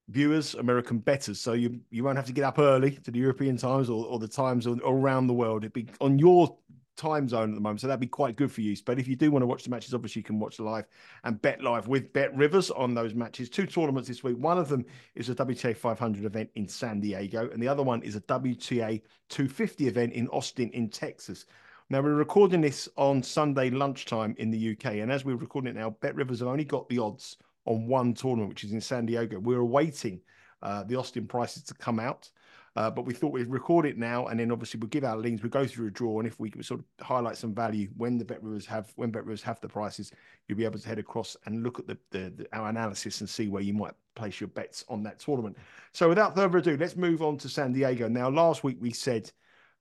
viewers, 0.10 0.56
American 0.56 0.98
betters. 0.98 1.40
So 1.40 1.54
you 1.54 1.80
you 1.92 2.04
won't 2.04 2.18
have 2.18 2.26
to 2.26 2.34
get 2.34 2.46
up 2.46 2.58
early 2.58 2.92
to 2.92 3.12
the 3.12 3.20
European 3.20 3.58
times 3.58 3.92
or, 3.92 4.08
or 4.08 4.18
the 4.18 4.28
times 4.28 4.66
around 4.66 5.28
the 5.28 5.34
world. 5.34 5.64
It'd 5.64 5.74
be 5.74 5.88
on 6.00 6.18
your 6.18 6.58
time 7.02 7.28
zone 7.28 7.50
at 7.50 7.56
the 7.56 7.62
moment. 7.62 7.82
So 7.82 7.88
that'd 7.88 8.00
be 8.00 8.06
quite 8.06 8.36
good 8.36 8.52
for 8.52 8.62
you. 8.62 8.76
But 8.86 9.00
if 9.00 9.08
you 9.08 9.16
do 9.16 9.32
want 9.32 9.42
to 9.42 9.48
watch 9.48 9.64
the 9.64 9.72
matches, 9.72 9.94
obviously 9.94 10.20
you 10.20 10.24
can 10.24 10.40
watch 10.40 10.60
live 10.60 10.86
and 11.24 11.42
bet 11.42 11.64
live 11.64 11.88
with 11.88 12.14
Bet 12.14 12.36
Rivers 12.36 12.70
on 12.70 12.94
those 12.94 13.16
matches. 13.16 13.50
Two 13.50 13.66
tournaments 13.66 14.08
this 14.08 14.24
week. 14.24 14.38
One 14.38 14.60
of 14.60 14.70
them 14.70 14.86
is 15.16 15.30
a 15.30 15.36
WTA 15.36 15.76
500 15.76 16.26
event 16.26 16.52
in 16.56 16.68
San 16.68 17.00
Diego, 17.00 17.50
and 17.50 17.62
the 17.62 17.68
other 17.68 17.82
one 17.82 18.04
is 18.04 18.16
a 18.16 18.22
WTA 18.22 19.02
250 19.30 19.88
event 19.88 20.14
in 20.14 20.28
Austin, 20.28 20.70
in 20.70 20.90
Texas. 20.90 21.46
Now 21.90 22.02
we're 22.02 22.14
recording 22.14 22.62
this 22.62 22.88
on 22.96 23.24
Sunday 23.24 23.72
lunchtime 23.72 24.36
in 24.38 24.52
the 24.52 24.72
UK, 24.72 24.98
and 24.98 25.12
as 25.12 25.26
we're 25.26 25.36
recording 25.36 25.76
it 25.76 25.80
now, 25.80 25.90
Bet 26.02 26.16
Rivers 26.16 26.40
have 26.40 26.48
only 26.48 26.66
got 26.66 26.88
the 26.88 27.00
odds 27.00 27.38
on 27.66 27.88
one 27.88 28.14
tournament, 28.14 28.50
which 28.50 28.64
is 28.64 28.74
in 28.74 28.82
San 28.82 29.08
Diego. 29.08 29.40
We're 29.40 29.60
awaiting 29.60 30.22
uh, 30.62 30.84
the 30.84 30.96
Austin 30.96 31.26
prices 31.26 31.64
to 31.64 31.74
come 31.74 32.00
out. 32.00 32.30
Uh, 32.76 32.90
but 32.90 33.06
we 33.06 33.14
thought 33.14 33.34
we'd 33.34 33.48
record 33.48 33.86
it 33.86 33.98
now, 33.98 34.28
and 34.28 34.40
then 34.40 34.50
obviously 34.50 34.80
we'll 34.80 34.88
give 34.88 35.04
our 35.04 35.18
links. 35.18 35.44
We 35.44 35.50
go 35.50 35.66
through 35.66 35.88
a 35.88 35.92
draw, 35.92 36.20
and 36.20 36.28
if 36.28 36.40
we 36.40 36.52
sort 36.62 36.80
of 36.80 37.06
highlight 37.06 37.36
some 37.36 37.54
value 37.54 37.90
when 37.98 38.18
the 38.18 38.24
bet 38.24 38.42
rivers 38.42 38.66
have 38.66 38.94
when 38.96 39.12
bet 39.12 39.26
rivers 39.26 39.44
have 39.44 39.60
the 39.60 39.68
prices, 39.68 40.12
you'll 40.48 40.58
be 40.58 40.64
able 40.64 40.80
to 40.80 40.88
head 40.88 41.00
across 41.00 41.36
and 41.46 41.64
look 41.64 41.80
at 41.80 41.88
the, 41.88 41.98
the, 42.12 42.32
the, 42.38 42.48
our 42.54 42.70
analysis 42.70 43.20
and 43.20 43.30
see 43.30 43.50
where 43.50 43.62
you 43.62 43.74
might 43.74 43.94
place 44.16 44.40
your 44.40 44.48
bets 44.48 44.86
on 44.88 45.04
that 45.04 45.20
tournament. 45.20 45.58
So 45.92 46.08
without 46.08 46.34
further 46.34 46.60
ado, 46.60 46.78
let's 46.78 46.96
move 46.96 47.22
on 47.22 47.38
to 47.40 47.50
San 47.50 47.74
Diego. 47.74 48.08
Now, 48.08 48.30
last 48.30 48.64
week 48.64 48.78
we 48.80 48.92
said 48.92 49.30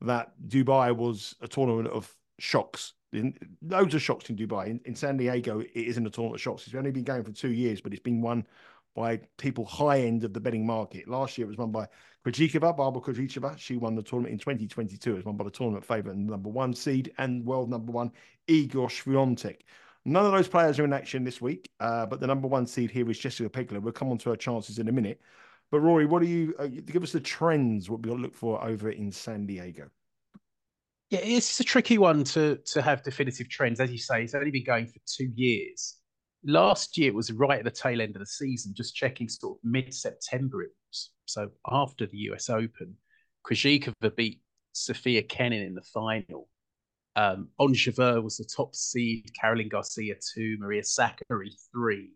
that 0.00 0.32
Dubai 0.48 0.94
was 0.94 1.36
a 1.40 1.46
tournament 1.46 1.88
of 1.88 2.12
shocks 2.40 2.94
in, 3.12 3.36
loads 3.62 3.94
of 3.94 4.02
shocks 4.02 4.30
in 4.30 4.36
Dubai. 4.36 4.66
In, 4.66 4.80
in, 4.84 4.94
San 4.94 5.16
Diego, 5.16 5.60
it 5.60 5.70
isn't 5.74 6.06
a 6.06 6.10
tournament 6.10 6.36
of 6.36 6.42
shocks. 6.42 6.66
It's 6.66 6.76
only 6.76 6.90
been 6.90 7.04
going 7.04 7.24
for 7.24 7.32
two 7.32 7.52
years, 7.52 7.80
but 7.80 7.92
it's 7.92 8.02
been 8.02 8.22
won 8.22 8.46
by 8.94 9.20
people 9.36 9.64
high 9.64 10.00
end 10.00 10.24
of 10.24 10.32
the 10.32 10.40
betting 10.40 10.66
market. 10.66 11.08
Last 11.08 11.38
year, 11.38 11.46
it 11.46 11.48
was 11.48 11.56
won 11.56 11.70
by 11.70 11.88
Krejcikova, 12.26 12.76
Barbara 12.76 13.00
Krejcikova. 13.00 13.56
She 13.58 13.76
won 13.76 13.94
the 13.94 14.02
tournament 14.02 14.32
in 14.32 14.38
2022. 14.38 15.12
It 15.12 15.14
was 15.16 15.24
won 15.24 15.36
by 15.36 15.44
the 15.44 15.50
tournament 15.50 15.84
favourite 15.84 16.16
and 16.16 16.26
number 16.26 16.50
one 16.50 16.74
seed 16.74 17.12
and 17.18 17.44
world 17.44 17.70
number 17.70 17.92
one, 17.92 18.12
Iga 18.48 18.70
Swiatek. 18.70 19.60
None 20.04 20.24
of 20.24 20.32
those 20.32 20.48
players 20.48 20.78
are 20.78 20.84
in 20.84 20.92
action 20.92 21.24
this 21.24 21.40
week, 21.40 21.70
uh, 21.80 22.06
but 22.06 22.20
the 22.20 22.26
number 22.26 22.48
one 22.48 22.66
seed 22.66 22.90
here 22.90 23.10
is 23.10 23.18
Jessica 23.18 23.48
Pegula. 23.50 23.80
We'll 23.80 23.92
come 23.92 24.10
on 24.10 24.18
to 24.18 24.30
her 24.30 24.36
chances 24.36 24.78
in 24.78 24.88
a 24.88 24.92
minute. 24.92 25.20
But 25.70 25.80
Rory, 25.80 26.06
what 26.06 26.22
do 26.22 26.28
you 26.28 26.54
uh, 26.58 26.66
give 26.66 27.02
us 27.02 27.12
the 27.12 27.20
trends? 27.20 27.88
What 27.88 28.02
we 28.02 28.08
got 28.08 28.16
to 28.16 28.22
look 28.22 28.34
for 28.34 28.62
over 28.64 28.90
in 28.90 29.12
San 29.12 29.46
Diego? 29.46 29.88
Yeah, 31.10 31.20
it's 31.22 31.60
a 31.60 31.64
tricky 31.64 31.98
one 31.98 32.24
to 32.24 32.56
to 32.66 32.82
have 32.82 33.02
definitive 33.02 33.48
trends. 33.48 33.80
As 33.80 33.90
you 33.90 33.98
say, 33.98 34.24
it's 34.24 34.34
only 34.34 34.50
been 34.50 34.64
going 34.64 34.86
for 34.86 35.00
two 35.06 35.30
years. 35.34 35.99
Last 36.44 36.96
year 36.96 37.08
it 37.08 37.14
was 37.14 37.32
right 37.32 37.58
at 37.58 37.64
the 37.64 37.70
tail 37.70 38.00
end 38.00 38.16
of 38.16 38.20
the 38.20 38.26
season, 38.26 38.74
just 38.74 38.94
checking 38.94 39.28
sort 39.28 39.58
of 39.58 39.60
mid 39.64 39.92
September 39.92 40.62
it 40.62 40.70
was. 40.88 41.10
So 41.26 41.50
after 41.70 42.06
the 42.06 42.18
US 42.30 42.48
Open, 42.48 42.96
Krejcikova 43.46 44.14
beat 44.16 44.40
Sofia 44.72 45.22
Kenin 45.22 45.62
in 45.62 45.74
the 45.74 45.82
final. 45.82 46.48
Um, 47.16 47.48
Jabeur 47.60 48.22
was 48.22 48.38
the 48.38 48.44
top 48.44 48.74
seed, 48.74 49.30
Caroline 49.38 49.68
Garcia 49.68 50.14
two, 50.34 50.56
Maria 50.58 50.82
Sakkari 50.82 51.50
three. 51.72 52.12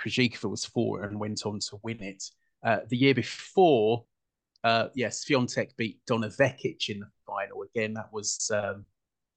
Krejcikova 0.00 0.50
was 0.50 0.64
four 0.64 1.04
and 1.04 1.18
went 1.18 1.46
on 1.46 1.60
to 1.70 1.78
win 1.82 2.02
it. 2.02 2.24
Uh, 2.64 2.78
the 2.88 2.96
year 2.96 3.14
before, 3.14 4.04
uh, 4.64 4.88
yes, 4.94 5.24
Swiatek 5.24 5.76
beat 5.76 6.00
Donna 6.06 6.28
Vekic 6.28 6.88
in 6.88 7.00
the 7.00 7.08
final. 7.26 7.62
Again, 7.62 7.94
that 7.94 8.12
was 8.12 8.50
um, 8.52 8.84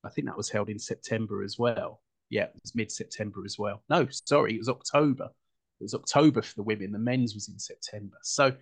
I 0.04 0.10
think 0.10 0.28
that 0.28 0.38
was 0.38 0.50
held 0.50 0.70
in 0.70 0.80
September 0.80 1.44
as 1.44 1.58
well. 1.60 2.02
Yeah, 2.30 2.44
it 2.44 2.60
was 2.62 2.76
mid 2.76 2.92
September 2.92 3.42
as 3.46 3.58
well. 3.58 3.84
No, 3.90 4.08
sorry, 4.12 4.56
it 4.56 4.60
was 4.60 4.70
October. 4.70 5.26
It 5.80 5.84
was 5.84 5.96
October 5.96 6.42
for 6.42 6.56
the 6.56 6.64
women. 6.64 6.92
The 6.92 7.00
men's 7.00 7.34
was 7.34 7.50
in 7.50 7.58
September. 7.58 8.18
So 8.22 8.54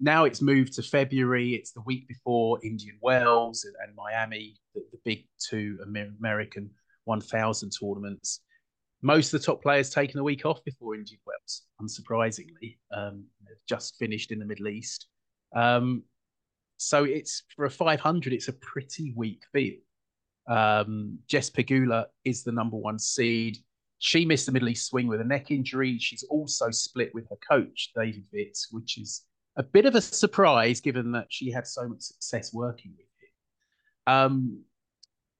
now 0.00 0.24
it's 0.24 0.42
moved 0.42 0.72
to 0.74 0.82
February. 0.82 1.54
It's 1.54 1.72
the 1.72 1.82
week 1.82 2.08
before 2.08 2.58
Indian 2.64 2.98
Wells 3.00 3.64
and, 3.64 3.74
and 3.86 3.94
Miami, 3.94 4.56
the, 4.74 4.82
the, 4.90 4.98
big 5.04 5.26
two 5.38 5.78
American 5.84 6.70
1000 7.04 7.70
tournaments. 7.70 8.40
Most 9.02 9.32
of 9.32 9.40
the 9.40 9.46
top 9.46 9.62
players 9.62 9.90
taking 9.90 10.18
a 10.18 10.24
week 10.24 10.46
off 10.46 10.64
before 10.64 10.94
Indian 10.94 11.20
Wells, 11.26 11.62
unsurprisingly. 11.80 12.78
Um, 12.94 13.24
just 13.68 13.96
finished 13.96 14.32
in 14.32 14.38
the 14.38 14.44
Middle 14.44 14.68
East. 14.68 15.06
Um, 15.54 16.02
so 16.78 17.04
it's 17.04 17.44
for 17.54 17.66
a 17.66 17.70
500, 17.70 18.32
it's 18.32 18.48
a 18.48 18.52
pretty 18.54 19.12
weak 19.14 19.42
field. 19.52 19.82
Um, 20.48 21.18
Jess 21.28 21.50
Pegula 21.50 22.06
is 22.24 22.42
the 22.42 22.52
number 22.52 22.76
one 22.76 22.98
seed. 22.98 23.58
She 23.98 24.24
missed 24.24 24.46
the 24.46 24.52
Middle 24.52 24.68
East 24.68 24.88
swing 24.88 25.06
with 25.06 25.20
a 25.20 25.24
neck 25.24 25.50
injury. 25.50 25.98
She's 25.98 26.24
also 26.24 26.70
split 26.70 27.14
with 27.14 27.28
her 27.30 27.38
coach, 27.48 27.90
David 27.94 28.24
Witt, 28.32 28.58
which 28.72 28.98
is 28.98 29.22
a 29.56 29.62
bit 29.62 29.86
of 29.86 29.94
a 29.94 30.00
surprise 30.00 30.80
given 30.80 31.12
that 31.12 31.26
she 31.28 31.50
had 31.50 31.66
so 31.66 31.88
much 31.88 32.00
success 32.00 32.52
working 32.52 32.92
with 32.96 33.06
him. 33.06 34.14
Um, 34.14 34.62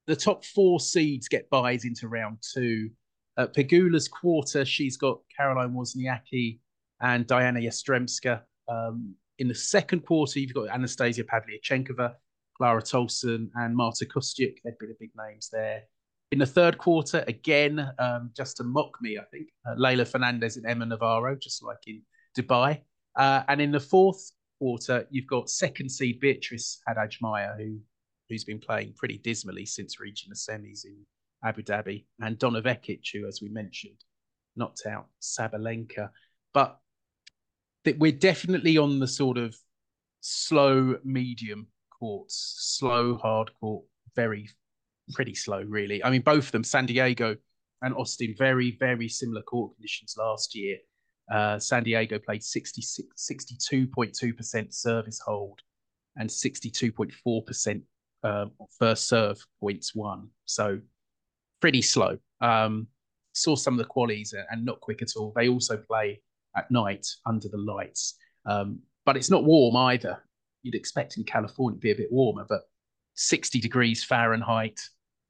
the 0.06 0.16
top 0.16 0.44
four 0.44 0.80
seeds 0.80 1.28
get 1.28 1.50
buys 1.50 1.84
into 1.84 2.08
round 2.08 2.38
two. 2.54 2.90
Uh, 3.36 3.46
Pegula's 3.46 4.08
quarter, 4.08 4.64
she's 4.64 4.96
got 4.96 5.20
Caroline 5.34 5.72
Wozniacki 5.72 6.58
and 7.00 7.26
Diana 7.26 7.60
Yastremska. 7.60 8.42
Um, 8.68 9.14
in 9.38 9.48
the 9.48 9.54
second 9.54 10.06
quarter, 10.06 10.38
you've 10.38 10.54
got 10.54 10.68
Anastasia 10.68 11.24
Pavlyuchenkova, 11.24 12.14
Clara 12.62 12.80
Tauson, 12.80 13.48
and 13.56 13.74
Marta 13.74 14.06
Kostyuk. 14.06 14.54
They'd 14.62 14.78
be 14.78 14.86
the 14.86 14.94
big 15.00 15.10
names 15.18 15.48
there. 15.52 15.82
In 16.30 16.38
the 16.38 16.46
third 16.46 16.78
quarter, 16.78 17.24
again, 17.26 17.90
um, 17.98 18.30
just 18.36 18.58
to 18.58 18.62
mock 18.62 18.92
me, 19.02 19.18
I 19.18 19.24
think, 19.32 19.48
uh, 19.66 19.74
Leylah 19.74 20.06
Fernandez 20.06 20.56
and 20.56 20.64
Emma 20.64 20.86
Navarro, 20.86 21.34
just 21.34 21.64
like 21.64 21.80
in 21.88 22.02
Dubai. 22.38 22.82
Uh, 23.18 23.42
and 23.48 23.60
in 23.60 23.72
the 23.72 23.80
fourth 23.80 24.30
quarter, 24.60 25.08
you've 25.10 25.26
got 25.26 25.50
second 25.50 25.90
seed 25.90 26.20
Beatrice 26.20 26.78
Haddad-Maia, 26.86 27.54
who 27.58 27.80
who's 28.28 28.44
been 28.44 28.60
playing 28.60 28.94
pretty 28.96 29.18
dismally 29.18 29.66
since 29.66 29.98
reaching 29.98 30.30
the 30.30 30.36
semis 30.36 30.84
in 30.84 30.96
Abu 31.44 31.64
Dhabi, 31.64 32.04
and 32.20 32.38
Donna 32.38 32.62
Vekic, 32.62 33.08
who, 33.12 33.26
as 33.26 33.40
we 33.42 33.48
mentioned, 33.48 33.98
knocked 34.54 34.86
out 34.86 35.08
Sabalenka. 35.20 36.10
But 36.54 36.78
we're 37.98 38.12
definitely 38.12 38.78
on 38.78 39.00
the 39.00 39.08
sort 39.08 39.36
of 39.36 39.56
slow 40.20 40.98
medium 41.02 41.66
courts, 42.02 42.56
slow 42.80 43.16
hard 43.16 43.52
court, 43.60 43.84
very 44.16 44.48
pretty 45.12 45.36
slow, 45.36 45.62
really. 45.62 46.02
I 46.02 46.10
mean, 46.10 46.22
both 46.22 46.46
of 46.46 46.52
them, 46.52 46.64
San 46.64 46.86
Diego 46.86 47.36
and 47.80 47.94
Austin, 47.94 48.34
very, 48.36 48.76
very 48.80 49.08
similar 49.08 49.42
court 49.42 49.76
conditions 49.76 50.16
last 50.18 50.56
year. 50.56 50.78
Uh, 51.32 51.60
San 51.60 51.84
Diego 51.84 52.18
played 52.18 52.40
62.2% 52.40 54.74
service 54.74 55.20
hold 55.24 55.60
and 56.16 56.28
62.4% 56.28 57.82
um, 58.24 58.50
first 58.80 59.06
serve 59.06 59.46
points 59.60 59.94
won. 59.94 60.28
So 60.44 60.80
pretty 61.60 61.82
slow. 61.82 62.18
Um, 62.40 62.88
saw 63.32 63.54
some 63.54 63.74
of 63.74 63.78
the 63.78 63.84
qualities 63.84 64.34
and 64.50 64.64
not 64.64 64.80
quick 64.80 65.02
at 65.02 65.14
all. 65.16 65.32
They 65.36 65.48
also 65.48 65.76
play 65.76 66.20
at 66.56 66.68
night 66.68 67.06
under 67.26 67.48
the 67.48 67.58
lights, 67.58 68.16
um, 68.44 68.80
but 69.06 69.16
it's 69.16 69.30
not 69.30 69.44
warm 69.44 69.76
either. 69.76 70.20
You'd 70.62 70.74
expect 70.74 71.16
in 71.16 71.24
California 71.24 71.76
to 71.76 71.80
be 71.82 71.90
a 71.90 71.96
bit 71.96 72.12
warmer, 72.12 72.46
but 72.48 72.62
60 73.14 73.60
degrees 73.60 74.04
Fahrenheit, 74.04 74.80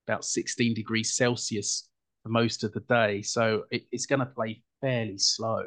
about 0.07 0.25
16 0.25 0.75
degrees 0.75 1.15
Celsius 1.15 1.89
for 2.23 2.29
most 2.29 2.65
of 2.65 2.73
the 2.73 2.81
day. 2.81 3.23
So 3.23 3.65
it, 3.71 3.85
it's 3.91 4.07
going 4.07 4.21
to 4.21 4.27
play 4.27 4.63
fairly 4.81 5.19
slow. 5.19 5.65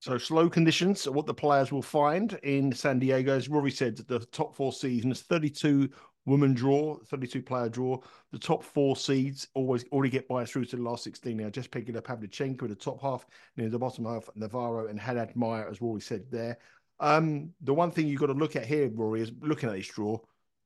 So 0.00 0.16
slow 0.16 0.48
conditions 0.48 1.06
what 1.06 1.26
the 1.26 1.34
players 1.34 1.70
will 1.70 1.82
find 1.82 2.32
in 2.42 2.72
San 2.72 2.98
Diego. 2.98 3.36
As 3.36 3.50
Rory 3.50 3.70
said, 3.70 3.98
the 3.98 4.20
top 4.32 4.56
four 4.56 4.72
seasons, 4.72 5.20
32 5.20 5.90
woman 6.24 6.54
draw, 6.54 6.96
32 7.06 7.42
player 7.42 7.68
draw. 7.68 7.98
The 8.32 8.38
top 8.38 8.64
four 8.64 8.96
seeds 8.96 9.48
always 9.54 9.84
already 9.92 10.10
get 10.10 10.26
by 10.26 10.46
through 10.46 10.64
to 10.66 10.76
the 10.76 10.82
last 10.82 11.04
16 11.04 11.36
now. 11.36 11.50
Just 11.50 11.70
picking 11.70 11.96
up 11.96 12.06
Pavlyuchenko 12.06 12.62
in 12.62 12.68
the 12.68 12.74
top 12.74 13.02
half, 13.02 13.26
in 13.58 13.70
the 13.70 13.78
bottom 13.78 14.06
half, 14.06 14.28
Navarro 14.36 14.86
and 14.86 14.98
Haddad-Maia, 14.98 15.68
as 15.70 15.82
Rory 15.82 16.00
said 16.00 16.24
there. 16.30 16.56
Um, 17.00 17.54
the 17.62 17.74
one 17.74 17.90
thing 17.90 18.06
you've 18.06 18.20
got 18.20 18.26
to 18.26 18.34
look 18.34 18.56
at 18.56 18.66
here, 18.66 18.90
Rory, 18.92 19.22
is 19.22 19.32
looking 19.40 19.68
at 19.68 19.74
this 19.74 19.88
draw, 19.88 20.18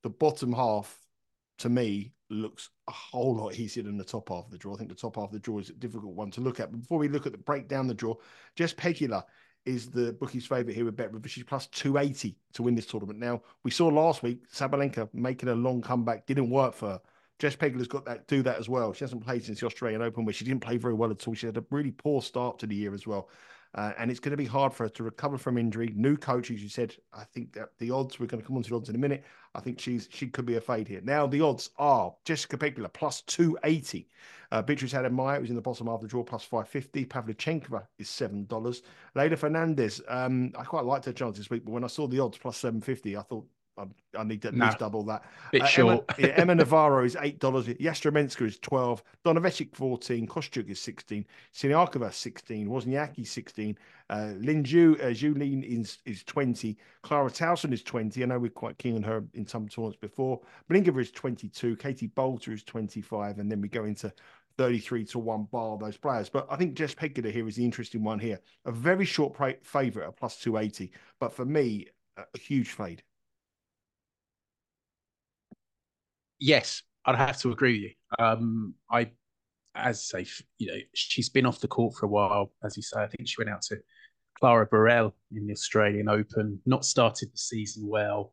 the 0.03 0.11
bottom 0.11 0.53
half 0.53 1.00
to 1.59 1.69
me 1.69 2.12
looks 2.29 2.71
a 2.88 2.93
whole 2.93 3.37
lot 3.37 3.55
easier 3.55 3.85
than 3.85 3.97
the 3.97 4.05
top 4.05 4.29
half 4.29 4.47
of 4.47 4.50
the 4.50 4.59
draw. 4.59 4.75
I 4.75 4.76
think 4.76 4.91
the 4.91 4.97
top 4.97 5.17
half 5.17 5.26
of 5.26 5.33
the 5.33 5.38
draw 5.38 5.59
is 5.59 5.71
a 5.71 5.75
difficult 5.75 6.14
one 6.14 6.31
to 6.33 6.41
look 6.41 6.59
at. 6.59 6.73
But 6.73 6.81
before 6.81 6.99
we 6.99 7.09
look 7.09 7.26
at 7.26 7.33
the 7.33 7.38
break 7.38 7.69
down 7.69 7.87
the 7.87 7.95
draw, 7.95 8.14
Jess 8.57 8.75
Pegula 8.75 9.23
is 9.64 9.91
the 9.91 10.12
bookie's 10.12 10.47
favourite 10.47 10.75
here 10.75 10.85
with 10.85 10.97
Bet 10.97 11.12
River. 11.12 11.29
She's 11.29 11.45
plus 11.45 11.69
280 11.69 12.37
to 12.55 12.62
win 12.62 12.75
this 12.75 12.87
tournament. 12.87 13.19
Now, 13.19 13.43
we 13.62 13.71
saw 13.71 13.87
last 13.87 14.23
week 14.23 14.50
Sabalenka 14.53 15.09
making 15.14 15.49
a 15.49 15.55
long 15.55 15.81
comeback, 15.81 16.26
didn't 16.26 16.50
work 16.50 16.75
for 16.75 16.91
her. 16.91 17.00
Jess 17.38 17.57
Pegula's 17.57 17.88
got 17.88 18.05
that 18.05 18.26
do 18.29 18.43
that 18.43 18.59
as 18.59 18.69
well. 18.69 18.93
She 18.93 19.05
hasn't 19.05 19.25
played 19.25 19.45
since 19.45 19.61
the 19.61 19.67
Australian 19.67 20.03
Open, 20.03 20.25
where 20.25 20.33
she 20.33 20.45
didn't 20.45 20.62
play 20.62 20.76
very 20.76 20.95
well 20.95 21.11
at 21.11 21.26
all. 21.26 21.35
She 21.35 21.47
had 21.47 21.57
a 21.57 21.64
really 21.71 21.91
poor 21.91 22.23
start 22.23 22.59
to 22.61 22.67
the 22.67 22.76
year 22.76 22.95
as 22.95 23.07
well. 23.07 23.29
Uh, 23.75 23.93
and 23.99 24.11
it's 24.11 24.21
going 24.21 24.31
to 24.31 24.37
be 24.37 24.45
hard 24.45 24.73
for 24.73 24.85
her 24.85 24.88
to 24.88 25.02
recover 25.02 25.37
from 25.37 25.59
injury. 25.59 25.93
New 25.97 26.16
coach, 26.16 26.50
as 26.50 26.62
you 26.62 26.69
said, 26.69 26.95
I 27.12 27.25
think 27.25 27.52
that 27.54 27.71
the 27.78 27.90
odds, 27.90 28.21
we're 28.21 28.26
going 28.26 28.40
to 28.40 28.47
come 28.47 28.57
on 28.57 28.62
to 28.62 28.71
the 28.71 28.76
odds 28.76 28.88
in 28.88 28.95
a 28.95 28.99
minute. 28.99 29.25
I 29.57 29.61
think 29.61 29.81
she's 29.81 30.09
she 30.12 30.28
could 30.28 30.47
be 30.47 30.57
a 30.57 30.61
fade 30.61 30.87
here. 30.87 31.00
Now, 31.02 31.26
the 31.26 31.40
odds 31.40 31.71
are 31.78 32.14
Jessica 32.25 32.57
Pegula 32.57 32.93
plus 32.93 33.23
280. 33.23 34.09
Uh, 34.52 34.62
Beatrice 34.62 34.93
Haddad-Maia, 34.93 35.40
who's 35.40 35.50
in 35.50 35.57
the 35.57 35.62
bottom 35.62 35.88
half 35.88 35.97
of 35.97 36.02
the 36.02 36.09
draw, 36.09 36.23
plus 36.23 36.45
550. 36.45 37.07
Pavlyuchenkova 37.07 37.87
is 37.99 38.09
$7. 38.09 38.83
Leylah 39.16 39.38
Fernandez, 39.38 40.00
um, 40.07 40.52
I 40.57 40.62
quite 40.62 40.85
liked 40.85 41.07
her 41.07 41.12
chance 41.12 41.38
this 41.38 41.50
week, 41.50 41.64
but 41.64 41.73
when 41.73 41.83
I 41.83 41.88
saw 41.88 42.07
the 42.07 42.21
odds 42.21 42.38
plus 42.38 42.59
750, 42.59 43.16
I 43.16 43.23
thought, 43.23 43.49
I, 43.76 43.85
I 44.16 44.25
need 44.25 44.43
to 44.43 44.49
at 44.49 44.54
least 44.54 44.78
double 44.78 45.02
that. 45.04 45.25
Bit 45.50 45.62
uh, 45.62 45.66
short. 45.66 46.04
Emma, 46.19 46.28
yeah, 46.28 46.35
Emma 46.37 46.54
Navarro 46.54 47.04
is 47.04 47.16
eight 47.21 47.40
dollars. 47.40 47.66
Yastremska 47.66 48.47
is 48.47 48.59
twelve. 48.59 49.02
Donna 49.25 49.40
Vekic 49.40 49.75
fourteen. 49.75 50.26
Kostyuk 50.26 50.69
is 50.69 50.81
sixteen. 50.81 51.26
Siniakova 51.52 52.12
sixteen. 52.12 52.69
Wozniacki 52.69 53.26
sixteen. 53.26 53.76
Uh, 54.11 54.33
Lin 54.38 54.62
Zhu, 54.62 55.02
uh, 55.04 55.12
Julien 55.12 55.62
is 55.62 55.99
is 56.04 56.23
twenty. 56.23 56.76
Clara 57.02 57.31
Tauson 57.31 57.73
is 57.73 57.83
twenty. 57.83 58.23
I 58.23 58.26
know 58.26 58.38
we're 58.38 58.50
quite 58.50 58.78
keen 58.78 58.97
on 58.97 59.02
her 59.02 59.25
in 59.35 59.47
some 59.47 59.69
tournaments 59.69 59.99
before. 60.00 60.40
Blinkova 60.71 61.00
is 61.00 61.11
twenty-two. 61.11 61.76
Katie 61.76 62.09
Boulter 62.09 62.52
is 62.52 62.62
twenty-five, 62.62 63.38
and 63.38 63.50
then 63.50 63.61
we 63.61 63.69
go 63.69 63.85
into 63.85 64.12
33 64.57 65.04
to 65.04 65.19
1 65.19 65.49
bar 65.50 65.76
those 65.78 65.97
players. 65.97 66.28
But 66.28 66.47
I 66.49 66.54
think 66.54 66.75
Jess 66.75 66.95
Pegula 66.95 67.33
here 67.33 67.49
is 67.49 67.57
the 67.57 67.64
interesting 67.64 68.04
one 68.04 68.21
here. 68.21 68.38
A 68.66 68.71
very 68.71 69.04
short 69.04 69.37
favourite 69.64 70.07
at 70.07 70.16
plus 70.16 70.38
280. 70.38 70.93
But 71.19 71.33
for 71.33 71.45
me, 71.45 71.88
a 72.16 72.38
huge 72.38 72.71
fade. 72.71 73.02
Yes, 76.38 76.83
I'd 77.05 77.17
have 77.17 77.38
to 77.41 77.53
agree 77.53 77.73
with 77.73 77.83
you. 77.83 78.25
Um, 78.25 78.75
I, 78.91 79.11
as 79.75 80.11
I 80.14 80.23
say, 80.25 80.45
you 80.59 80.69
know, 80.69 80.79
she's 80.95 81.29
been 81.29 81.47
off 81.47 81.61
the 81.61 81.69
court 81.69 81.95
for 81.95 82.07
a 82.07 82.09
while. 82.09 82.53
As 82.62 82.76
you 82.76 82.83
say, 82.83 83.03
I 83.03 83.07
think 83.07 83.29
she 83.29 83.37
went 83.38 83.50
out 83.50 83.62
to 83.62 83.79
Clara 84.38 84.69
Burel 84.69 85.12
in 85.35 85.47
the 85.47 85.53
Australian 85.53 86.09
Open, 86.09 86.61
not 86.67 86.85
started 86.85 87.31
the 87.33 87.38
season 87.38 87.87
well. 87.87 88.33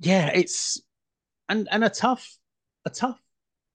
Yeah, 0.00 0.30
it's 0.34 0.82
and 1.48 1.68
and 1.70 1.84
a 1.84 1.88
tough, 1.88 2.36
a 2.84 2.90
tough. 2.90 3.20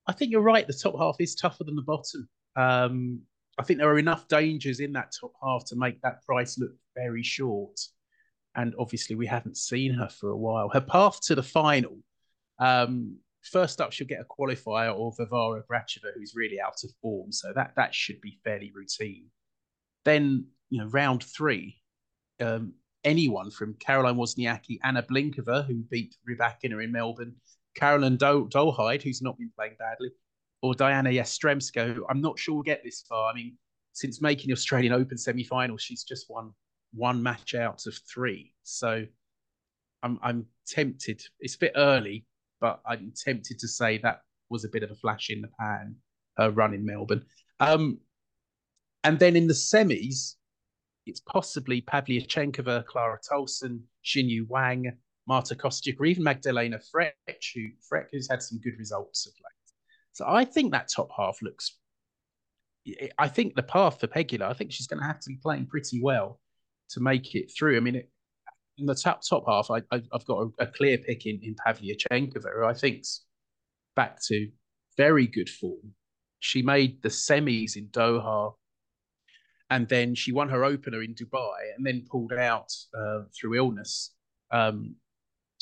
I 0.08 0.12
think 0.12 0.32
you're 0.32 0.42
right. 0.42 0.66
The 0.66 0.74
top 0.74 0.98
half 0.98 1.16
is 1.20 1.36
tougher 1.36 1.64
than 1.64 1.76
the 1.76 1.82
bottom. 1.82 2.28
Um, 2.56 3.22
I 3.60 3.64
think 3.64 3.80
there 3.80 3.90
are 3.90 4.00
enough 4.00 4.28
dangers 4.28 4.80
in 4.80 4.94
that 4.94 5.12
top 5.20 5.34
half 5.42 5.66
to 5.66 5.76
make 5.76 6.02
that 6.02 6.24
price 6.24 6.58
look 6.58 6.72
very 6.96 7.24
short. 7.24 7.80
And 8.56 8.74
obviously, 8.80 9.16
we 9.16 9.28
haven't 9.28 9.58
seen 9.58 9.94
her 9.94 10.10
for 10.10 10.30
a 10.30 10.38
while. 10.38 10.70
Her 10.70 10.82
path 10.82 11.22
to 11.24 11.36
the 11.36 11.44
final 11.44 11.98
um, 12.60 13.18
first 13.42 13.82
up, 13.82 13.92
she'll 13.92 14.08
get 14.08 14.22
a 14.22 14.26
qualifier 14.26 14.96
or 14.96 15.14
Varvara 15.18 15.64
Gracheva, 15.70 16.12
who's 16.16 16.34
really 16.36 16.60
out 16.60 16.84
of 16.84 16.92
form. 17.02 17.32
So 17.32 17.52
that 17.56 17.74
that 17.76 17.94
should 17.94 18.22
be 18.22 18.40
fairly 18.44 18.72
routine. 18.74 19.26
Then, 20.06 20.46
you 20.70 20.80
know, 20.80 20.88
round 20.88 21.24
three, 21.24 21.82
um, 22.40 22.74
anyone 23.04 23.52
from 23.52 23.76
Caroline 23.80 24.16
Wozniacki, 24.16 24.80
Anna 24.84 25.04
Blinkova, 25.04 25.66
who 25.66 25.84
beat 25.90 26.16
Rybakina 26.30 26.84
in 26.84 26.92
Melbourne, 26.92 27.36
Caroline 27.76 28.18
Do- 28.18 28.50
Dolehide, 28.52 29.02
who's 29.02 29.22
not 29.22 29.38
been 29.38 29.52
playing 29.56 29.76
badly, 29.80 30.10
or 30.62 30.74
Diana 30.74 31.10
Yastremska, 31.10 31.94
who 31.94 32.06
I'm 32.10 32.22
not 32.22 32.40
sure 32.40 32.56
will 32.56 32.64
get 32.64 32.84
this 32.84 33.04
far. 33.08 33.32
I 33.32 33.36
mean, 33.36 33.58
since 33.94 34.22
making 34.22 34.48
the 34.48 34.54
Australian 34.54 34.94
Open 34.94 35.18
semi-final, 35.18 35.78
she's 35.78 36.04
just 36.04 36.30
won 36.30 36.54
one 36.94 37.22
match 37.22 37.56
out 37.56 37.86
of 37.86 38.00
three. 38.12 38.54
So 38.64 39.06
I'm 40.04 40.20
I'm 40.22 40.46
tempted. 40.68 41.22
It's 41.40 41.56
a 41.56 41.60
bit 41.60 41.74
early, 41.76 42.26
but 42.60 42.82
I'm 42.86 43.14
tempted 43.16 43.60
to 43.60 43.68
say 43.68 43.98
that 44.00 44.22
was 44.50 44.66
a 44.66 44.70
bit 44.70 44.84
of 44.84 44.92
a 44.92 44.96
flash 44.96 45.30
in 45.30 45.42
the 45.42 45.50
pan, 45.60 45.96
her 46.38 46.52
run 46.52 46.74
in 46.74 46.86
Melbourne. 46.86 47.26
Um, 47.60 48.00
and 49.04 49.18
then 49.20 49.36
in 49.36 49.48
the 49.48 49.54
semis, 49.54 50.36
it's 51.06 51.22
possibly 51.22 51.82
Pavlyuchenkova, 51.82 52.86
Clara 52.86 53.20
Tauson, 53.20 53.82
Xinyu 54.06 54.48
Wang, 54.48 54.92
Marta 55.28 55.56
Kostyuk, 55.56 56.00
or 56.00 56.06
even 56.06 56.24
Magdalena 56.24 56.80
Frech, 56.94 57.14
who 57.54 57.68
Frech 57.92 58.08
who's 58.12 58.30
had 58.30 58.42
some 58.42 58.60
good 58.60 58.78
results 58.78 59.26
of 59.26 59.34
late. 59.34 59.74
So 60.12 60.26
I 60.28 60.44
think 60.46 60.72
that 60.72 60.90
top 60.94 61.10
half 61.16 61.42
looks. 61.42 61.78
I 63.18 63.28
think 63.28 63.56
the 63.56 63.64
path 63.64 64.00
for 64.00 64.08
Pegula, 64.08 64.44
I 64.44 64.54
think 64.54 64.72
she's 64.72 64.88
going 64.88 65.00
to 65.00 65.06
have 65.06 65.20
to 65.20 65.30
be 65.30 65.40
playing 65.42 65.68
pretty 65.68 66.02
well 66.02 66.40
to 66.90 67.00
make 67.00 67.36
it 67.36 67.52
through. 67.58 67.78
I 67.78 67.80
mean, 67.80 67.96
it, 67.96 68.10
in 68.80 68.86
the 68.86 68.96
top 68.96 69.22
top 69.28 69.44
half, 69.48 69.70
I, 69.70 69.82
have 69.92 70.26
got 70.26 70.40
a, 70.60 70.64
a, 70.64 70.68
clear 70.68 70.98
pick 70.98 71.26
in, 71.26 71.40
in 71.44 71.56
Pavlyuchenkova, 71.56 72.56
who 72.56 72.66
I 72.66 72.74
think's 72.74 73.26
back 73.96 74.22
to 74.28 74.50
very 74.98 75.28
good 75.28 75.50
form. 75.50 75.94
She 76.40 76.62
made 76.62 77.02
the 77.02 77.10
semis 77.10 77.76
in 77.76 77.88
Doha, 77.88 78.54
and 79.70 79.88
then 79.88 80.16
she 80.16 80.32
won 80.32 80.50
her 80.50 80.64
opener 80.64 81.04
in 81.04 81.14
Dubai, 81.14 81.76
and 81.76 81.86
then 81.86 82.06
pulled 82.10 82.34
out 82.34 82.72
uh, 82.98 83.22
through 83.38 83.56
illness. 83.56 84.14
Um, 84.52 84.96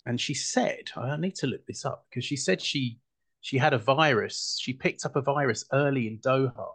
and 0.06 0.22
she 0.22 0.34
said, 0.34 0.90
I 0.96 1.18
need 1.18 1.36
to 1.36 1.48
look 1.48 1.66
this 1.66 1.84
up 1.84 2.06
because 2.10 2.24
she 2.24 2.38
said 2.38 2.62
she 2.62 3.00
she 3.42 3.58
had 3.58 3.74
a 3.74 3.78
virus. 3.78 4.58
She 4.62 4.74
picked 4.74 5.06
up 5.06 5.16
a 5.16 5.22
virus 5.22 5.66
early 5.74 6.08
in 6.08 6.20
Doha, 6.20 6.70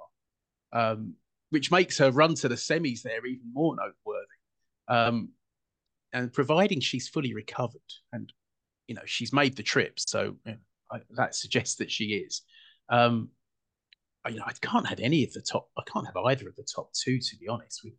um, 0.72 1.14
which 1.50 1.70
makes 1.70 1.98
her 1.98 2.10
run 2.10 2.34
to 2.36 2.48
the 2.48 2.54
semis 2.54 3.02
there 3.02 3.24
even 3.26 3.52
more 3.52 3.76
noteworthy. 3.76 4.26
Um, 4.88 5.30
and 6.12 6.32
providing 6.32 6.80
she's 6.80 7.08
fully 7.08 7.34
recovered 7.34 7.80
and 8.12 8.32
you 8.86 8.94
know 8.94 9.02
she's 9.04 9.32
made 9.32 9.56
the 9.56 9.62
trip 9.62 9.98
so 9.98 10.36
you 10.44 10.52
know, 10.52 10.56
I, 10.90 10.98
that 11.16 11.34
suggests 11.34 11.76
that 11.76 11.90
she 11.90 12.04
is. 12.06 12.42
Um 12.88 13.30
I, 14.24 14.28
you 14.28 14.36
know 14.36 14.44
i 14.46 14.52
can't 14.60 14.86
have 14.86 15.00
any 15.00 15.24
of 15.24 15.32
the 15.32 15.42
top 15.42 15.68
i 15.76 15.82
can't 15.92 16.06
have 16.06 16.16
either 16.16 16.48
of 16.48 16.54
the 16.54 16.66
top 16.74 16.92
two 16.92 17.18
to 17.18 17.36
be 17.36 17.48
honest. 17.48 17.80
With 17.84 17.94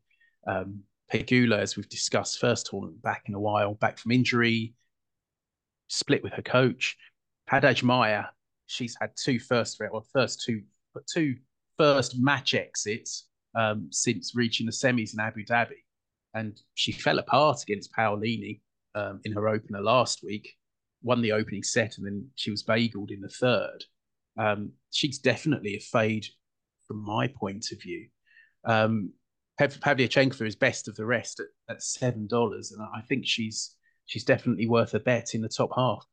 um 0.48 0.84
pegula 1.12 1.60
as 1.60 1.76
we've 1.76 1.90
discussed 1.90 2.40
first 2.40 2.68
tournament 2.68 3.02
back 3.02 3.24
in 3.28 3.34
a 3.34 3.40
while 3.40 3.74
back 3.74 3.98
from 3.98 4.12
injury 4.12 4.74
split 5.90 6.24
with 6.24 6.34
her 6.34 6.42
coach. 6.42 6.98
Haddad-Maia 7.48 8.26
she's 8.68 8.96
had 9.00 9.12
two 9.16 9.40
first 9.40 9.80
well 9.80 10.06
first 10.14 10.44
two 10.46 10.62
but 10.94 11.04
two 11.08 11.36
first 11.78 12.18
match 12.18 12.54
exits 12.54 13.28
um, 13.56 13.88
since 13.92 14.34
reaching 14.36 14.66
the 14.66 14.72
semis 14.72 15.14
in 15.14 15.20
Abu 15.20 15.46
Dhabi 15.46 15.83
and 16.34 16.60
she 16.74 16.92
fell 16.92 17.20
apart 17.20 17.62
against 17.64 17.94
Paolini 17.94 18.62
um, 18.96 19.22
in 19.24 19.34
her 19.34 19.48
opener 19.48 19.82
last 19.82 20.24
week. 20.24 20.54
Won 21.02 21.22
the 21.22 21.34
opening 21.34 21.64
set, 21.64 21.98
and 21.98 22.06
then 22.08 22.28
she 22.36 22.50
was 22.50 22.64
bageled 22.64 23.12
in 23.12 23.22
the 23.22 23.28
third. 23.28 23.84
Um, 24.38 24.72
she's 24.92 25.20
definitely 25.20 25.76
a 25.76 25.80
fade 25.80 26.26
from 26.88 27.04
my 27.04 27.28
point 27.28 27.68
of 27.72 27.82
view. 27.82 28.08
Um, 28.66 29.12
Pavlyuchenkova 29.60 30.48
is 30.48 30.56
best 30.56 30.88
of 30.88 30.96
the 30.96 31.06
rest 31.06 31.40
at, 31.40 31.48
at 31.70 31.84
seven 31.84 32.28
dollars, 32.28 32.72
and 32.72 32.82
I 32.82 33.02
think 33.02 33.26
she's 33.26 33.76
she's 34.06 34.24
definitely 34.24 34.68
worth 34.68 34.94
a 34.94 35.00
bet 35.00 35.36
in 35.36 35.42
the 35.42 35.50
top 35.50 35.72
half. 35.76 36.06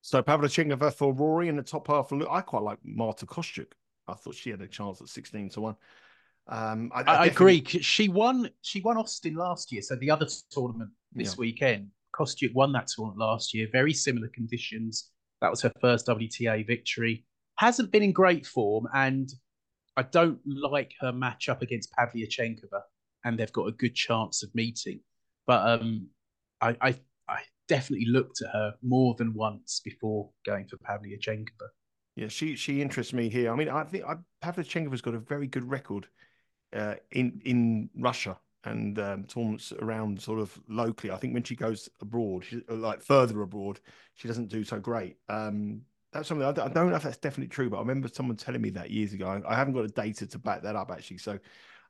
So 0.00 0.22
Pavlyuchenkova 0.22 0.94
for 0.94 1.14
Rory 1.14 1.48
in 1.48 1.56
the 1.56 1.62
top 1.62 1.86
half. 1.86 2.12
I 2.12 2.40
quite 2.40 2.62
like 2.62 2.78
Marta 2.82 3.26
Kostyuk. 3.26 3.72
I 4.08 4.14
thought 4.14 4.34
she 4.34 4.50
had 4.50 4.60
a 4.60 4.66
chance 4.66 5.00
at 5.00 5.08
sixteen 5.08 5.48
to 5.50 5.60
one. 5.60 5.76
Um, 6.46 6.90
I, 6.94 7.02
I, 7.02 7.14
I 7.14 7.26
agree. 7.26 7.64
She 7.64 8.08
won. 8.08 8.50
She 8.62 8.80
won 8.80 8.96
Austin 8.96 9.34
last 9.34 9.72
year, 9.72 9.82
so 9.82 9.96
the 9.96 10.10
other 10.10 10.26
tournament 10.50 10.90
this 11.12 11.32
yeah. 11.32 11.40
weekend. 11.40 11.88
Kostyuk 12.14 12.54
won 12.54 12.72
that 12.72 12.86
tournament 12.86 13.18
last 13.18 13.54
year. 13.54 13.68
Very 13.72 13.92
similar 13.92 14.28
conditions. 14.28 15.10
That 15.40 15.50
was 15.50 15.62
her 15.62 15.72
first 15.80 16.06
WTA 16.06 16.66
victory. 16.66 17.24
Hasn't 17.56 17.90
been 17.90 18.02
in 18.02 18.12
great 18.12 18.46
form, 18.46 18.86
and 18.94 19.30
I 19.96 20.02
don't 20.02 20.38
like 20.46 20.92
her 21.00 21.12
matchup 21.12 21.62
against 21.62 21.92
Pavlyuchenkova, 21.98 22.82
and 23.24 23.38
they've 23.38 23.52
got 23.52 23.68
a 23.68 23.72
good 23.72 23.94
chance 23.94 24.42
of 24.42 24.54
meeting. 24.54 25.00
But 25.46 25.66
um, 25.66 26.08
I, 26.60 26.76
I, 26.80 26.94
I 27.28 27.40
definitely 27.68 28.06
looked 28.06 28.42
at 28.42 28.52
her 28.52 28.74
more 28.82 29.14
than 29.18 29.34
once 29.34 29.80
before 29.84 30.30
going 30.44 30.66
for 30.66 30.76
Pavlyuchenkova. 30.78 31.68
Yeah, 32.16 32.28
she 32.28 32.54
she 32.54 32.80
interests 32.80 33.12
me 33.12 33.28
here. 33.28 33.52
I 33.52 33.56
mean, 33.56 33.68
I 33.68 33.84
think 33.84 34.04
I, 34.04 34.14
Pavlyuchenkova's 34.44 35.00
got 35.00 35.14
a 35.14 35.18
very 35.18 35.46
good 35.46 35.68
record 35.68 36.06
uh, 36.74 36.94
in 37.12 37.40
in 37.44 37.90
Russia 37.98 38.38
and 38.64 38.98
um, 38.98 39.24
tournaments 39.24 39.72
around 39.80 40.20
sort 40.20 40.40
of 40.40 40.58
locally. 40.68 41.12
I 41.12 41.16
think 41.16 41.34
when 41.34 41.42
she 41.42 41.54
goes 41.54 41.88
abroad, 42.00 42.44
she, 42.44 42.62
like 42.68 43.02
further 43.02 43.42
abroad, 43.42 43.80
she 44.14 44.26
doesn't 44.28 44.48
do 44.48 44.64
so 44.64 44.78
great. 44.80 45.16
Um, 45.28 45.82
that's 46.12 46.28
something 46.28 46.46
I 46.46 46.52
don't, 46.52 46.70
I 46.70 46.72
don't, 46.72 46.90
know 46.90 46.96
if 46.96 47.02
that's 47.02 47.16
definitely 47.18 47.48
true, 47.48 47.68
but 47.68 47.76
I 47.76 47.80
remember 47.80 48.08
someone 48.08 48.36
telling 48.36 48.62
me 48.62 48.70
that 48.70 48.90
years 48.90 49.12
ago. 49.12 49.26
I, 49.26 49.52
I 49.52 49.56
haven't 49.56 49.74
got 49.74 49.82
the 49.82 50.02
data 50.02 50.26
to 50.26 50.38
back 50.38 50.62
that 50.62 50.76
up 50.76 50.90
actually, 50.90 51.18
so 51.18 51.38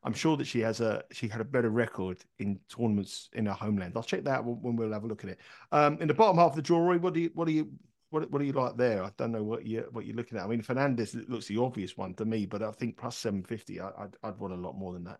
I'm 0.03 0.15
sure 0.15 0.37
that 0.37 0.47
she 0.47 0.61
has 0.61 0.81
a 0.81 1.03
she 1.13 1.29
had 1.29 1.41
a 1.41 1.45
better 1.45 1.71
record 1.71 2.19
in 2.39 2.59
tournaments 2.69 3.29
in 3.33 3.47
her 3.47 3.53
homeland. 3.53 3.93
I'll 3.97 4.03
check 4.03 4.25
that 4.25 4.45
when, 4.45 4.77
we'll 4.77 4.93
have 4.93 5.05
a 5.05 5.07
look 5.07 5.25
at 5.25 5.31
it. 5.31 5.41
Um, 5.73 5.99
in 6.01 6.09
the 6.09 6.15
bottom 6.15 6.37
half 6.37 6.51
of 6.51 6.57
the 6.57 6.63
jewelry, 6.63 6.99
what 6.99 7.15
do 7.15 7.21
you 7.21 7.31
what 7.35 7.47
do 7.47 7.53
you 7.53 7.69
what, 8.15 8.31
what 8.31 8.39
do 8.39 8.45
you 8.45 8.53
like 8.53 8.77
there? 8.77 9.03
I 9.03 9.11
don't 9.17 9.33
know 9.33 9.43
what 9.43 9.67
you 9.67 9.85
what 9.91 10.07
you're 10.07 10.15
looking 10.15 10.39
at. 10.39 10.45
I 10.45 10.47
mean, 10.47 10.63
Fernandez 10.63 11.17
looks 11.29 11.47
the 11.47 11.59
obvious 11.59 11.97
one 11.97 12.15
to 12.15 12.25
me, 12.25 12.47
but 12.47 12.63
I 12.63 12.71
think 12.71 12.97
plus 12.97 13.17
seven 13.17 13.43
fifty, 13.43 13.81
I'd 13.81 14.17
I'd 14.23 14.39
want 14.39 14.55
a 14.55 14.57
lot 14.57 14.77
more 14.77 14.93
than 14.93 15.05
that. 15.05 15.19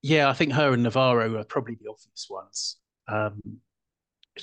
Yeah, 0.00 0.30
I 0.30 0.32
think 0.32 0.52
her 0.52 0.72
and 0.72 0.84
Navarro 0.84 1.36
are 1.36 1.44
probably 1.44 1.74
the 1.74 1.90
obvious 1.90 2.28
ones. 2.30 2.76
Um, 3.08 3.40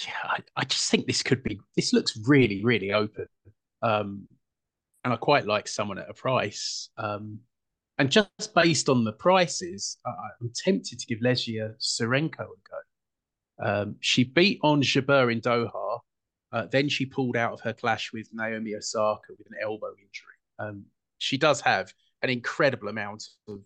yeah, 0.05 0.13
I, 0.25 0.39
I 0.57 0.65
just 0.65 0.91
think 0.91 1.07
this 1.07 1.23
could 1.23 1.41
be. 1.43 1.61
This 1.77 1.93
looks 1.93 2.19
really, 2.27 2.61
really 2.61 2.91
open, 2.91 3.27
um, 3.81 4.27
and 5.05 5.13
I 5.13 5.15
quite 5.15 5.47
like 5.47 5.69
someone 5.69 5.97
at 5.97 6.09
a 6.09 6.13
price. 6.13 6.89
Um, 6.97 7.39
and 7.97 8.11
just 8.11 8.53
based 8.53 8.89
on 8.89 9.05
the 9.05 9.13
prices, 9.13 9.97
I, 10.05 10.11
am 10.41 10.51
tempted 10.53 10.99
to 10.99 11.05
give 11.07 11.19
Lesia 11.19 11.73
Tsurenko 11.79 12.41
a 12.41 13.63
go. 13.63 13.65
Um, 13.65 13.95
she 14.01 14.25
beat 14.25 14.59
Ons 14.61 14.85
Jabeur 14.87 15.31
in 15.31 15.41
Doha 15.41 16.01
uh, 16.51 16.65
then 16.71 16.87
she 16.89 17.05
pulled 17.05 17.35
out 17.35 17.53
of 17.53 17.61
her 17.61 17.73
clash 17.73 18.11
with 18.13 18.29
Naomi 18.33 18.75
Osaka 18.75 19.33
with 19.37 19.47
an 19.47 19.57
elbow 19.61 19.91
injury. 19.91 20.35
Um, 20.59 20.85
she 21.17 21.37
does 21.37 21.61
have 21.61 21.93
an 22.21 22.29
incredible 22.29 22.87
amount 22.87 23.23
of 23.47 23.59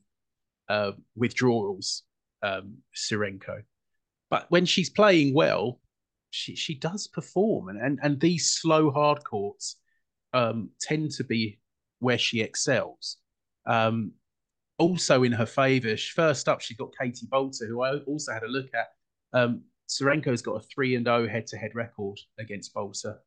uh, 0.69 0.91
withdrawals, 1.15 2.03
um, 2.41 2.77
Tsurenko. 2.95 3.63
But 4.29 4.49
when 4.49 4.65
she's 4.65 4.89
playing 4.89 5.33
well, 5.33 5.79
she 6.31 6.55
she 6.55 6.75
does 6.75 7.07
perform, 7.07 7.69
and 7.69 7.79
and, 7.79 7.99
and 8.01 8.19
these 8.19 8.49
slow 8.49 8.89
hard 8.89 9.23
courts 9.23 9.75
um, 10.33 10.69
tend 10.79 11.11
to 11.11 11.23
be 11.23 11.59
where 11.99 12.17
she 12.17 12.41
excels. 12.41 13.17
Um, 13.65 14.13
also 14.79 15.23
in 15.23 15.33
her 15.33 15.45
favour, 15.45 15.95
first 15.97 16.49
up 16.49 16.61
she 16.61 16.73
got 16.75 16.93
Katie 16.99 17.27
Boulter, 17.27 17.67
who 17.67 17.83
I 17.83 17.97
also 17.99 18.33
had 18.33 18.43
a 18.43 18.47
look 18.47 18.69
at. 18.73 18.87
Um, 19.33 19.63
Tsurenko's 19.91 20.41
got 20.41 20.55
a 20.55 20.61
3 20.61 20.95
and 20.95 21.05
0 21.05 21.27
head 21.27 21.47
to 21.47 21.57
head 21.57 21.75
record 21.75 22.17
against 22.39 22.73
Boulter. 22.73 23.17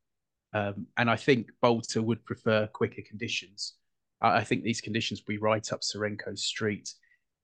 Um, 0.53 0.87
and 0.97 1.09
I 1.09 1.15
think 1.15 1.49
Boulter 1.63 2.03
would 2.03 2.25
prefer 2.25 2.67
quicker 2.67 3.01
conditions. 3.07 3.75
I, 4.21 4.37
I 4.37 4.43
think 4.43 4.63
these 4.63 4.81
conditions 4.81 5.21
will 5.21 5.33
be 5.33 5.37
right 5.37 5.71
up 5.71 5.81
Tsurenko's 5.81 6.43
street. 6.43 6.89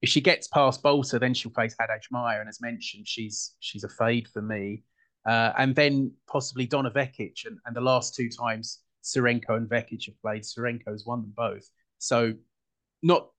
If 0.01 0.09
she 0.09 0.21
gets 0.21 0.47
past 0.47 0.81
Boulter, 0.81 1.19
then 1.19 1.33
she'll 1.33 1.51
face 1.51 1.75
Haddad-Maia. 1.79 2.39
And 2.39 2.49
as 2.49 2.59
mentioned, 2.61 3.07
she's 3.07 3.53
she's 3.59 3.83
a 3.83 3.89
fade 3.89 4.27
for 4.27 4.41
me. 4.41 4.83
Uh, 5.27 5.51
and 5.57 5.75
then 5.75 6.11
possibly 6.27 6.65
Donna 6.65 6.89
Vekic. 6.89 7.45
And, 7.45 7.59
and 7.65 7.75
the 7.75 7.81
last 7.81 8.15
two 8.15 8.29
times 8.29 8.79
Tsurenko 9.03 9.51
and 9.57 9.69
Vekic 9.69 10.07
have 10.07 10.19
played, 10.21 10.41
Tsurenko's 10.41 11.05
won 11.05 11.21
them 11.21 11.33
both. 11.35 11.69
So, 11.99 12.33
not 13.03 13.29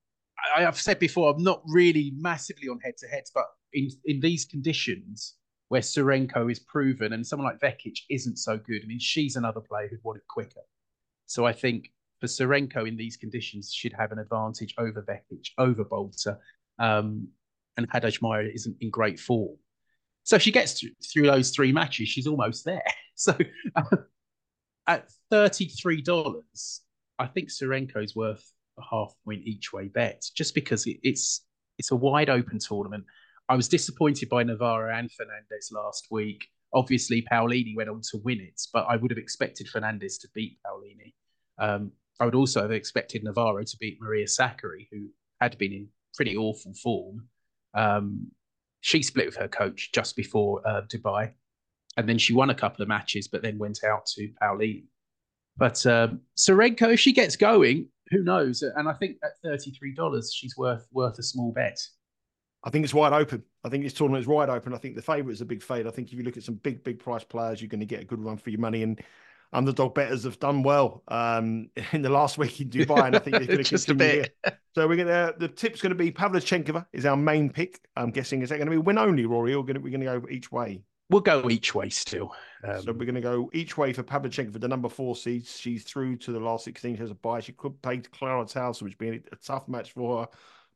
I, 0.56 0.60
have 0.62 0.80
said 0.80 0.98
before, 0.98 1.32
I'm 1.34 1.42
not 1.42 1.62
really 1.66 2.12
massively 2.16 2.68
on 2.68 2.78
head 2.80 2.96
to 2.98 3.08
heads, 3.08 3.30
but 3.34 3.46
in, 3.72 3.88
in 4.04 4.20
these 4.20 4.44
conditions, 4.44 5.34
where 5.72 5.80
Tsurenko 5.80 6.52
is 6.52 6.58
proven 6.58 7.14
and 7.14 7.26
someone 7.26 7.48
like 7.48 7.58
Vekic 7.58 8.00
isn't 8.10 8.36
so 8.36 8.58
good. 8.58 8.82
I 8.84 8.86
mean, 8.86 8.98
she's 8.98 9.36
another 9.36 9.62
player 9.62 9.88
who'd 9.88 10.04
want 10.04 10.18
it 10.18 10.28
quicker. 10.28 10.60
So 11.24 11.46
I 11.46 11.54
think 11.54 11.90
for 12.20 12.26
Tsurenko 12.26 12.86
in 12.86 12.94
these 12.94 13.16
conditions 13.16 13.72
should 13.72 13.94
have 13.94 14.12
an 14.12 14.18
advantage 14.18 14.74
over 14.76 15.00
Vekic, 15.00 15.46
over 15.56 15.82
Boulter, 15.82 16.36
Um, 16.78 17.28
and 17.78 17.86
Haddad-Maia 17.90 18.50
isn't 18.52 18.76
in 18.82 18.90
great 18.90 19.18
form. 19.18 19.56
So 20.24 20.36
if 20.36 20.42
she 20.42 20.52
gets 20.52 20.78
through, 20.78 20.90
through 21.10 21.28
those 21.28 21.52
three 21.52 21.72
matches, 21.72 22.10
she's 22.10 22.26
almost 22.26 22.66
there. 22.66 22.84
So 23.14 23.34
uh, 23.76 23.96
at 24.86 25.08
$33, 25.32 26.80
I 27.18 27.26
think 27.28 27.48
Tsurenko's 27.48 28.14
worth 28.14 28.44
a 28.78 28.82
half 28.90 29.14
point 29.24 29.42
each 29.46 29.72
way 29.72 29.88
bet 29.88 30.22
just 30.34 30.54
because 30.54 30.86
it, 30.86 30.98
it's 31.02 31.46
it's 31.78 31.92
a 31.92 31.96
wide 31.96 32.28
open 32.28 32.58
tournament. 32.58 33.04
I 33.48 33.56
was 33.56 33.68
disappointed 33.68 34.28
by 34.28 34.42
Navarro 34.42 34.94
and 34.94 35.10
Fernandez 35.12 35.70
last 35.72 36.08
week. 36.10 36.46
Obviously, 36.74 37.22
Paolini 37.30 37.76
went 37.76 37.90
on 37.90 38.00
to 38.10 38.18
win 38.24 38.40
it, 38.40 38.60
but 38.72 38.86
I 38.88 38.96
would 38.96 39.10
have 39.10 39.18
expected 39.18 39.68
Fernandez 39.68 40.18
to 40.18 40.28
beat 40.34 40.58
Paolini. 40.64 41.12
Um, 41.58 41.92
I 42.18 42.24
would 42.24 42.34
also 42.34 42.62
have 42.62 42.70
expected 42.70 43.24
Navarro 43.24 43.62
to 43.62 43.76
beat 43.78 43.98
Maria 44.00 44.26
Sakkari, 44.26 44.88
who 44.90 45.08
had 45.40 45.58
been 45.58 45.72
in 45.72 45.88
pretty 46.14 46.36
awful 46.36 46.72
form. 46.74 47.28
Um, 47.74 48.30
she 48.80 49.02
split 49.02 49.26
with 49.26 49.36
her 49.36 49.48
coach 49.48 49.90
just 49.92 50.16
before 50.16 50.66
uh, 50.66 50.82
Dubai, 50.82 51.32
and 51.96 52.08
then 52.08 52.18
she 52.18 52.32
won 52.32 52.50
a 52.50 52.54
couple 52.54 52.82
of 52.82 52.88
matches, 52.88 53.28
but 53.28 53.42
then 53.42 53.58
went 53.58 53.80
out 53.84 54.06
to 54.14 54.28
Paolini. 54.40 54.84
But 55.56 55.84
um, 55.84 56.20
Tsurenko, 56.36 56.94
if 56.94 57.00
she 57.00 57.12
gets 57.12 57.36
going, 57.36 57.88
who 58.10 58.22
knows? 58.22 58.62
And 58.62 58.88
I 58.88 58.94
think 58.94 59.16
at 59.22 59.32
thirty 59.42 59.72
three 59.72 59.94
dollars, 59.94 60.32
she's 60.34 60.56
worth 60.56 60.86
worth 60.92 61.18
a 61.18 61.22
small 61.22 61.52
bet. 61.52 61.78
I 62.64 62.70
think 62.70 62.84
it's 62.84 62.94
wide 62.94 63.12
open. 63.12 63.42
I 63.64 63.68
think 63.68 63.84
this 63.84 63.92
tournament 63.92 64.22
is 64.22 64.28
wide 64.28 64.48
open. 64.48 64.72
I 64.72 64.78
think 64.78 64.94
the 64.94 65.02
favourite 65.02 65.32
is 65.32 65.40
a 65.40 65.44
big 65.44 65.62
fade. 65.62 65.86
I 65.86 65.90
think 65.90 66.08
if 66.12 66.14
you 66.14 66.22
look 66.22 66.36
at 66.36 66.44
some 66.44 66.54
big, 66.56 66.84
big 66.84 66.98
price 66.98 67.24
players, 67.24 67.60
you're 67.60 67.68
going 67.68 67.80
to 67.80 67.86
get 67.86 68.00
a 68.00 68.04
good 68.04 68.22
run 68.22 68.36
for 68.36 68.50
your 68.50 68.60
money. 68.60 68.82
And 68.82 69.00
underdog 69.52 69.94
betters 69.94 70.24
have 70.24 70.38
done 70.38 70.62
well 70.62 71.02
um, 71.08 71.70
in 71.92 72.02
the 72.02 72.08
last 72.08 72.38
week 72.38 72.60
in 72.60 72.70
Dubai, 72.70 73.06
and 73.06 73.16
I 73.16 73.18
think 73.18 73.36
they're 73.36 73.46
going 73.46 73.64
to 73.64 73.68
continue. 73.68 74.24
Here. 74.44 74.58
So 74.74 74.86
we're 74.86 74.96
going 74.96 75.08
to 75.08 75.34
the 75.38 75.48
tip's 75.48 75.80
going 75.80 75.90
to 75.90 75.96
be 75.96 76.12
Pavlyuchenkova 76.12 76.86
is 76.92 77.04
our 77.04 77.16
main 77.16 77.50
pick. 77.50 77.80
I'm 77.96 78.10
guessing 78.10 78.42
is 78.42 78.48
that 78.50 78.56
going 78.56 78.66
to 78.66 78.70
be 78.70 78.78
win 78.78 78.98
only, 78.98 79.26
Rory, 79.26 79.54
or 79.54 79.64
going 79.64 79.74
to, 79.74 79.80
we're 79.80 79.90
going 79.90 80.00
to 80.00 80.20
go 80.20 80.26
each 80.30 80.52
way? 80.52 80.82
We'll 81.10 81.20
go 81.20 81.50
each 81.50 81.74
way 81.74 81.90
still. 81.90 82.32
Um, 82.64 82.80
so 82.80 82.92
we're 82.92 83.04
going 83.04 83.16
to 83.16 83.20
go 83.20 83.50
each 83.52 83.76
way 83.76 83.92
for 83.92 84.02
Pavlyuchenkova, 84.02 84.58
the 84.58 84.68
number 84.68 84.88
four 84.88 85.14
seed. 85.14 85.46
She's 85.46 85.84
through 85.84 86.16
to 86.18 86.32
the 86.32 86.40
last 86.40 86.64
16. 86.64 86.94
She 86.94 87.00
has 87.00 87.10
a 87.10 87.14
bye. 87.14 87.40
She 87.40 87.52
could 87.52 87.82
play 87.82 87.98
Clara 87.98 88.44
Tauson, 88.44 88.82
which 88.82 88.96
being 88.96 89.22
a 89.30 89.36
tough 89.36 89.68
match 89.68 89.92
for 89.92 90.22
her 90.22 90.28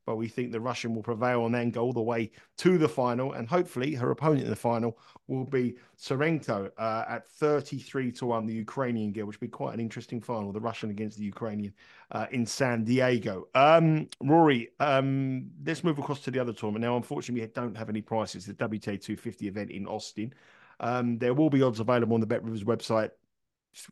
but 0.06 0.16
we 0.16 0.28
think 0.28 0.52
the 0.52 0.60
Russian 0.60 0.94
will 0.94 1.02
prevail 1.02 1.44
and 1.44 1.54
then 1.54 1.70
go 1.70 1.82
all 1.82 1.92
the 1.92 2.00
way 2.00 2.30
to 2.58 2.78
the 2.78 2.88
final. 2.88 3.32
And 3.32 3.48
hopefully, 3.48 3.92
her 3.94 4.12
opponent 4.12 4.44
in 4.44 4.50
the 4.50 4.56
final 4.56 4.96
will 5.26 5.44
be 5.44 5.74
Tsurenko 5.98 6.70
uh, 6.78 7.04
at 7.08 7.28
33 7.28 8.12
to 8.12 8.26
1, 8.26 8.46
the 8.46 8.54
Ukrainian 8.54 9.12
girl, 9.12 9.26
which 9.26 9.40
will 9.40 9.48
be 9.48 9.50
quite 9.50 9.74
an 9.74 9.80
interesting 9.80 10.20
final, 10.20 10.52
the 10.52 10.60
Russian 10.60 10.90
against 10.90 11.18
the 11.18 11.24
Ukrainian 11.24 11.74
uh, 12.12 12.26
in 12.30 12.46
San 12.46 12.84
Diego. 12.84 13.48
Um, 13.56 14.08
Rory, 14.22 14.68
um, 14.78 15.50
let's 15.66 15.82
move 15.82 15.98
across 15.98 16.20
to 16.20 16.30
the 16.30 16.38
other 16.38 16.52
tournament. 16.52 16.84
Now, 16.84 16.96
unfortunately, 16.96 17.44
we 17.44 17.52
don't 17.52 17.76
have 17.76 17.90
any 17.90 18.00
prices. 18.00 18.46
The 18.46 18.54
WTA 18.54 19.00
250 19.02 19.48
event 19.48 19.70
in 19.70 19.86
Austin. 19.88 20.32
Um, 20.78 21.18
there 21.18 21.34
will 21.34 21.50
be 21.50 21.62
odds 21.62 21.80
available 21.80 22.14
on 22.14 22.20
the 22.20 22.26
Bet 22.26 22.44
Rivers 22.44 22.62
website 22.62 23.10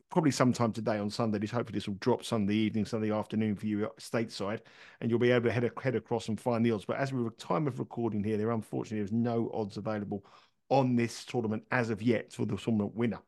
probably 0.09 0.31
sometime 0.31 0.71
today 0.71 0.97
on 0.97 1.09
Sunday. 1.09 1.39
This 1.39 1.51
hopefully 1.51 1.77
this 1.77 1.87
will 1.87 1.95
drop 1.95 2.23
Sunday 2.23 2.55
evening, 2.55 2.85
Sunday 2.85 3.11
afternoon 3.11 3.55
for 3.55 3.67
you 3.67 3.89
stateside, 3.99 4.61
and 4.99 5.09
you'll 5.09 5.19
be 5.19 5.31
able 5.31 5.45
to 5.45 5.51
head, 5.51 5.69
head 5.81 5.95
across 5.95 6.29
and 6.29 6.39
find 6.39 6.65
the 6.65 6.71
odds. 6.71 6.85
But 6.85 6.97
as 6.97 7.13
we 7.13 7.21
were 7.21 7.31
time 7.31 7.67
of 7.67 7.79
recording 7.79 8.23
here, 8.23 8.37
there 8.37 8.51
unfortunately 8.51 8.99
there's 8.99 9.11
no 9.11 9.51
odds 9.53 9.77
available 9.77 10.25
on 10.69 10.95
this 10.95 11.25
tournament 11.25 11.63
as 11.71 11.89
of 11.89 12.01
yet 12.01 12.33
for 12.33 12.45
the 12.45 12.57
tournament 12.57 12.95
winner. 12.95 13.19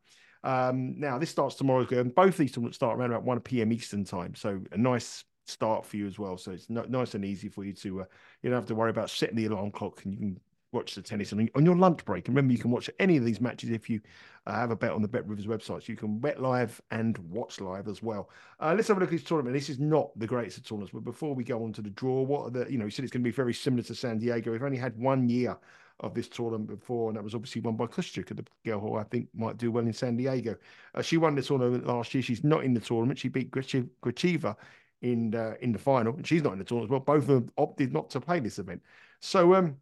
Um, 0.43 0.99
now 0.99 1.17
this 1.17 1.29
starts 1.29 1.55
tomorrow, 1.55 1.85
and 1.91 2.13
both 2.13 2.37
these 2.37 2.51
tournaments 2.51 2.77
start 2.77 2.97
around 2.97 3.11
about 3.11 3.23
one 3.23 3.39
p.m. 3.39 3.71
Eastern 3.71 4.05
time, 4.05 4.33
so 4.35 4.61
a 4.71 4.77
nice 4.77 5.23
start 5.45 5.85
for 5.85 5.97
you 5.97 6.07
as 6.07 6.19
well. 6.19 6.37
So 6.37 6.51
it's 6.51 6.69
no, 6.69 6.83
nice 6.87 7.15
and 7.15 7.25
easy 7.25 7.49
for 7.49 7.63
you 7.63 7.73
to 7.73 8.01
uh, 8.01 8.05
you 8.41 8.49
don't 8.49 8.59
have 8.59 8.67
to 8.67 8.75
worry 8.75 8.91
about 8.91 9.09
setting 9.09 9.35
the 9.35 9.45
alarm 9.45 9.71
clock, 9.71 10.03
and 10.03 10.13
you 10.13 10.19
can 10.19 10.39
watch 10.71 10.95
the 10.95 11.01
tennis 11.01 11.33
on, 11.33 11.49
on 11.55 11.65
your 11.65 11.75
lunch 11.75 12.03
break. 12.05 12.27
And 12.27 12.35
remember, 12.35 12.53
you 12.53 12.59
can 12.59 12.71
watch 12.71 12.89
any 12.99 13.17
of 13.17 13.25
these 13.25 13.39
matches 13.39 13.69
if 13.69 13.89
you 13.89 14.01
uh, 14.45 14.53
have 14.53 14.71
a 14.71 14.75
bet 14.75 14.91
on 14.91 15.01
the 15.01 15.07
Bet 15.07 15.27
Rivers 15.27 15.45
website. 15.45 15.83
So 15.83 15.85
you 15.87 15.95
can 15.95 16.19
bet 16.19 16.41
live 16.41 16.81
and 16.91 17.17
watch 17.29 17.61
live 17.61 17.87
as 17.87 18.03
well. 18.03 18.29
Uh, 18.59 18.73
let's 18.75 18.87
have 18.87 18.97
a 18.97 18.99
look 18.99 19.09
at 19.09 19.13
this 19.13 19.23
tournament. 19.23 19.55
This 19.55 19.69
is 19.69 19.79
not 19.79 20.17
the 20.19 20.27
greatest 20.27 20.57
of 20.57 20.67
tournaments, 20.67 20.91
but 20.93 21.03
before 21.03 21.33
we 21.33 21.43
go 21.43 21.63
on 21.63 21.73
to 21.73 21.81
the 21.81 21.89
draw, 21.91 22.21
what 22.21 22.41
are 22.47 22.49
the, 22.49 22.71
you 22.71 22.77
know, 22.77 22.85
you 22.85 22.91
said 22.91 23.05
it's 23.05 23.11
going 23.11 23.23
to 23.23 23.27
be 23.27 23.31
very 23.31 23.53
similar 23.53 23.83
to 23.83 23.95
San 23.95 24.19
Diego. 24.19 24.51
We've 24.51 24.63
only 24.63 24.77
had 24.77 24.97
one 24.97 25.29
year 25.29 25.57
of 26.01 26.13
this 26.13 26.27
tournament 26.27 26.69
before, 26.69 27.09
and 27.09 27.17
that 27.17 27.23
was 27.23 27.33
obviously 27.33 27.61
won 27.61 27.75
by 27.75 27.85
Kostyuk, 27.85 28.27
the 28.35 28.45
girl 28.63 28.79
who 28.79 28.95
I 28.95 29.03
think 29.03 29.29
might 29.33 29.57
do 29.57 29.71
well 29.71 29.85
in 29.85 29.93
San 29.93 30.15
Diego. 30.15 30.55
Uh, 30.93 31.01
she 31.01 31.17
won 31.17 31.33
the 31.33 31.41
tournament 31.41 31.87
last 31.87 32.13
year. 32.13 32.21
She's 32.21 32.43
not 32.43 32.63
in 32.63 32.73
the 32.73 32.79
tournament. 32.79 33.17
She 33.17 33.29
beat 33.29 33.49
Gracheva 33.51 34.55
in 35.01 35.33
uh, 35.33 35.53
in 35.61 35.71
the 35.71 35.79
final, 35.79 36.15
and 36.15 36.25
she's 36.25 36.43
not 36.43 36.53
in 36.53 36.59
the 36.59 36.65
tournament 36.65 36.89
as 36.89 36.91
well. 36.91 36.99
Both 36.99 37.23
of 37.23 37.27
them 37.27 37.51
opted 37.57 37.93
not 37.93 38.09
to 38.11 38.21
play 38.21 38.39
this 38.39 38.59
event. 38.59 38.81
So 39.21 39.55
um, 39.55 39.77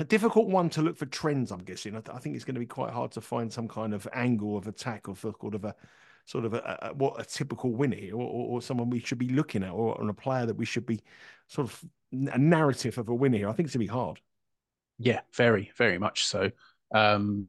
a 0.00 0.04
difficult 0.04 0.48
one 0.48 0.70
to 0.70 0.80
look 0.80 0.96
for 0.96 1.04
trends. 1.04 1.52
I'm 1.52 1.62
guessing. 1.62 1.94
I, 1.94 2.00
th- 2.00 2.16
I, 2.16 2.18
think 2.18 2.34
it's 2.34 2.44
going 2.44 2.54
to 2.54 2.60
be 2.60 2.66
quite 2.66 2.90
hard 2.90 3.12
to 3.12 3.20
find 3.20 3.52
some 3.52 3.68
kind 3.68 3.92
of 3.92 4.08
angle 4.14 4.56
of 4.56 4.66
attack 4.66 5.10
or 5.10 5.14
sort 5.14 5.54
of 5.54 5.64
a 5.66 5.74
sort 6.24 6.46
of 6.46 6.54
a, 6.54 6.78
a 6.82 6.94
what 6.94 7.20
a 7.20 7.24
typical 7.24 7.70
winner 7.70 7.98
or, 8.14 8.22
or, 8.22 8.48
or, 8.48 8.62
someone 8.62 8.88
we 8.88 9.00
should 9.00 9.18
be 9.18 9.28
looking 9.28 9.62
at, 9.62 9.70
or, 9.70 9.94
or 10.00 10.08
a 10.08 10.14
player 10.14 10.46
that 10.46 10.56
we 10.56 10.64
should 10.64 10.86
be 10.86 11.00
sort 11.48 11.68
of 11.68 11.84
a 12.12 12.38
narrative 12.38 12.96
of 12.96 13.10
a 13.10 13.14
winner 13.14 13.36
here. 13.36 13.48
I 13.48 13.52
think 13.52 13.66
it's 13.66 13.76
going 13.76 13.86
to 13.86 13.92
be 13.92 13.98
hard. 13.98 14.20
Yeah, 14.98 15.20
very, 15.34 15.70
very 15.76 15.98
much 15.98 16.24
so. 16.24 16.50
Um, 16.94 17.48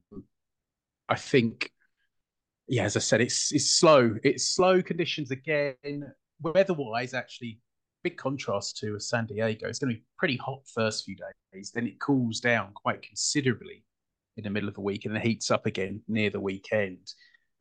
I 1.07 1.15
think, 1.15 1.71
yeah, 2.67 2.83
as 2.83 2.97
I 2.97 2.99
said, 2.99 3.21
it's 3.21 3.53
it's 3.53 3.71
slow. 3.71 4.17
It's 4.23 4.45
slow 4.45 4.81
conditions 4.81 5.31
again. 5.31 6.11
Weather-wise, 6.41 7.13
actually, 7.13 7.59
big 8.03 8.17
contrast 8.17 8.77
to 8.77 8.99
San 8.99 9.25
Diego. 9.25 9.67
It's 9.67 9.79
going 9.79 9.93
to 9.93 9.99
be 9.99 10.05
pretty 10.17 10.37
hot 10.37 10.61
first 10.73 11.05
few 11.05 11.15
days, 11.53 11.71
then 11.71 11.87
it 11.87 11.99
cools 11.99 12.39
down 12.39 12.71
quite 12.73 13.01
considerably 13.01 13.83
in 14.37 14.43
the 14.43 14.49
middle 14.49 14.69
of 14.69 14.75
the 14.75 14.81
week, 14.81 15.05
and 15.05 15.15
then 15.15 15.21
heats 15.21 15.51
up 15.51 15.65
again 15.65 16.01
near 16.07 16.29
the 16.29 16.39
weekend. 16.39 17.13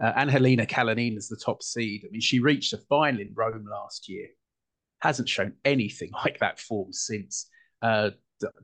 Uh, 0.03 0.13
Angelina 0.17 0.65
Kalinina 0.65 1.19
is 1.19 1.29
the 1.29 1.37
top 1.37 1.63
seed. 1.63 2.05
I 2.07 2.11
mean, 2.11 2.21
she 2.21 2.41
reached 2.41 2.73
a 2.73 2.79
final 2.79 3.21
in 3.21 3.33
Rome 3.35 3.67
last 3.71 4.09
year. 4.09 4.29
Hasn't 5.01 5.29
shown 5.29 5.55
anything 5.65 6.11
like 6.25 6.39
that 6.39 6.59
form 6.59 6.93
since. 6.93 7.49
Uh, 7.83 8.11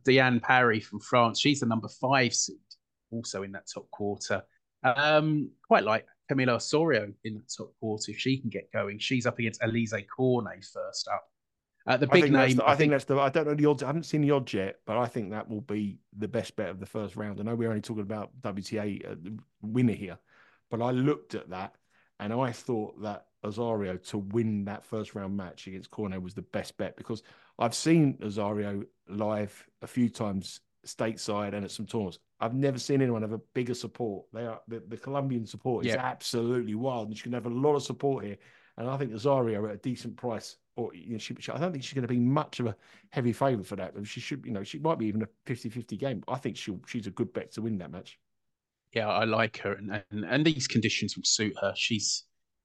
Diane 0.04 0.40
Parry 0.40 0.80
from 0.80 1.00
France, 1.00 1.38
she's 1.38 1.60
the 1.60 1.66
number 1.66 1.88
five 1.88 2.34
seed, 2.34 2.56
also 3.10 3.42
in 3.42 3.52
that 3.52 3.68
top 3.72 3.90
quarter. 3.90 4.42
Um, 4.82 5.50
quite 5.66 5.84
like 5.84 6.06
Camila 6.30 6.56
Osorio 6.56 7.12
in 7.24 7.34
that 7.34 7.52
top 7.54 7.72
quarter 7.80 8.10
if 8.12 8.18
she 8.18 8.38
can 8.38 8.50
get 8.50 8.72
going. 8.72 8.98
She's 8.98 9.26
up 9.26 9.38
against 9.38 9.60
Alizé 9.60 10.06
Cornet 10.08 10.64
first 10.64 11.08
up. 11.08 11.28
Uh, 11.86 11.96
the 11.96 12.06
big 12.06 12.24
I 12.24 12.46
name. 12.46 12.56
The, 12.56 12.64
I, 12.64 12.68
I 12.68 12.70
think, 12.70 12.78
think, 12.78 12.92
that's 12.92 13.04
the. 13.04 13.18
I 13.18 13.28
don't 13.28 13.46
know 13.46 13.54
the 13.54 13.66
odds. 13.66 13.82
I 13.82 13.86
haven't 13.86 14.04
seen 14.04 14.22
the 14.22 14.32
odds 14.32 14.52
yet, 14.52 14.80
but 14.86 14.98
I 14.98 15.06
think 15.06 15.30
that 15.30 15.48
will 15.48 15.60
be 15.60 15.98
the 16.18 16.28
best 16.28 16.56
bet 16.56 16.68
of 16.68 16.80
the 16.80 16.86
first 16.86 17.16
round. 17.16 17.40
I 17.40 17.44
know 17.44 17.54
we're 17.54 17.68
only 17.68 17.80
talking 17.80 18.02
about 18.02 18.30
WTA 18.42 19.12
uh, 19.12 19.14
winner 19.62 19.92
here, 19.92 20.18
but 20.70 20.82
I 20.82 20.90
looked 20.90 21.34
at 21.34 21.50
that 21.50 21.74
and 22.20 22.32
I 22.32 22.52
thought 22.52 23.00
that 23.02 23.26
Osorio 23.44 23.96
to 23.96 24.18
win 24.18 24.64
that 24.64 24.84
first 24.84 25.14
round 25.14 25.36
match 25.36 25.66
against 25.66 25.90
Cornet 25.90 26.22
was 26.22 26.34
the 26.34 26.42
best 26.42 26.76
bet 26.76 26.96
because 26.96 27.22
I've 27.58 27.74
seen 27.74 28.18
Osorio 28.22 28.82
live 29.08 29.66
a 29.82 29.86
few 29.86 30.08
times 30.08 30.60
stateside 30.86 31.54
and 31.54 31.64
at 31.64 31.70
some 31.70 31.86
tournaments. 31.86 32.18
I've 32.40 32.54
never 32.54 32.78
seen 32.78 33.02
anyone 33.02 33.22
have 33.22 33.32
a 33.32 33.40
bigger 33.54 33.74
support. 33.74 34.26
They 34.32 34.46
are 34.46 34.60
the, 34.68 34.82
the 34.88 34.96
Colombian 34.96 35.46
support 35.46 35.86
is 35.86 35.92
yeah. 35.92 36.04
absolutely 36.04 36.74
wild, 36.74 37.08
and 37.08 37.16
she 37.16 37.24
can 37.24 37.32
have 37.32 37.46
a 37.46 37.50
lot 37.50 37.76
of 37.76 37.82
support 37.82 38.24
here. 38.24 38.36
And 38.78 38.88
I 38.88 38.96
think 38.96 39.12
Osorio 39.12 39.66
at 39.66 39.74
a 39.74 39.78
decent 39.78 40.16
price, 40.16 40.56
or 40.76 40.94
you 40.94 41.12
know, 41.12 41.18
she, 41.18 41.34
I 41.52 41.58
don't 41.58 41.72
think 41.72 41.82
she's 41.82 41.94
going 41.94 42.06
to 42.06 42.12
be 42.12 42.18
much 42.18 42.60
of 42.60 42.66
a 42.66 42.76
heavy 43.10 43.32
favourite 43.32 43.66
for 43.66 43.76
that. 43.76 43.94
She 44.04 44.20
should, 44.20 44.44
you 44.44 44.52
know, 44.52 44.62
she 44.62 44.78
might 44.78 44.98
be 44.98 45.06
even 45.06 45.22
a 45.22 45.28
50-50 45.46 45.98
game. 45.98 46.22
I 46.28 46.36
think 46.36 46.56
she 46.56 46.76
she's 46.86 47.06
a 47.06 47.10
good 47.10 47.32
bet 47.32 47.52
to 47.52 47.62
win 47.62 47.78
that 47.78 47.90
match. 47.90 48.18
Yeah, 48.92 49.08
I 49.08 49.24
like 49.24 49.58
her, 49.58 49.72
and, 49.72 50.02
and 50.10 50.24
and 50.24 50.44
these 50.44 50.66
conditions 50.66 51.16
will 51.16 51.24
suit 51.24 51.54
her. 51.60 51.72
She's 51.76 52.24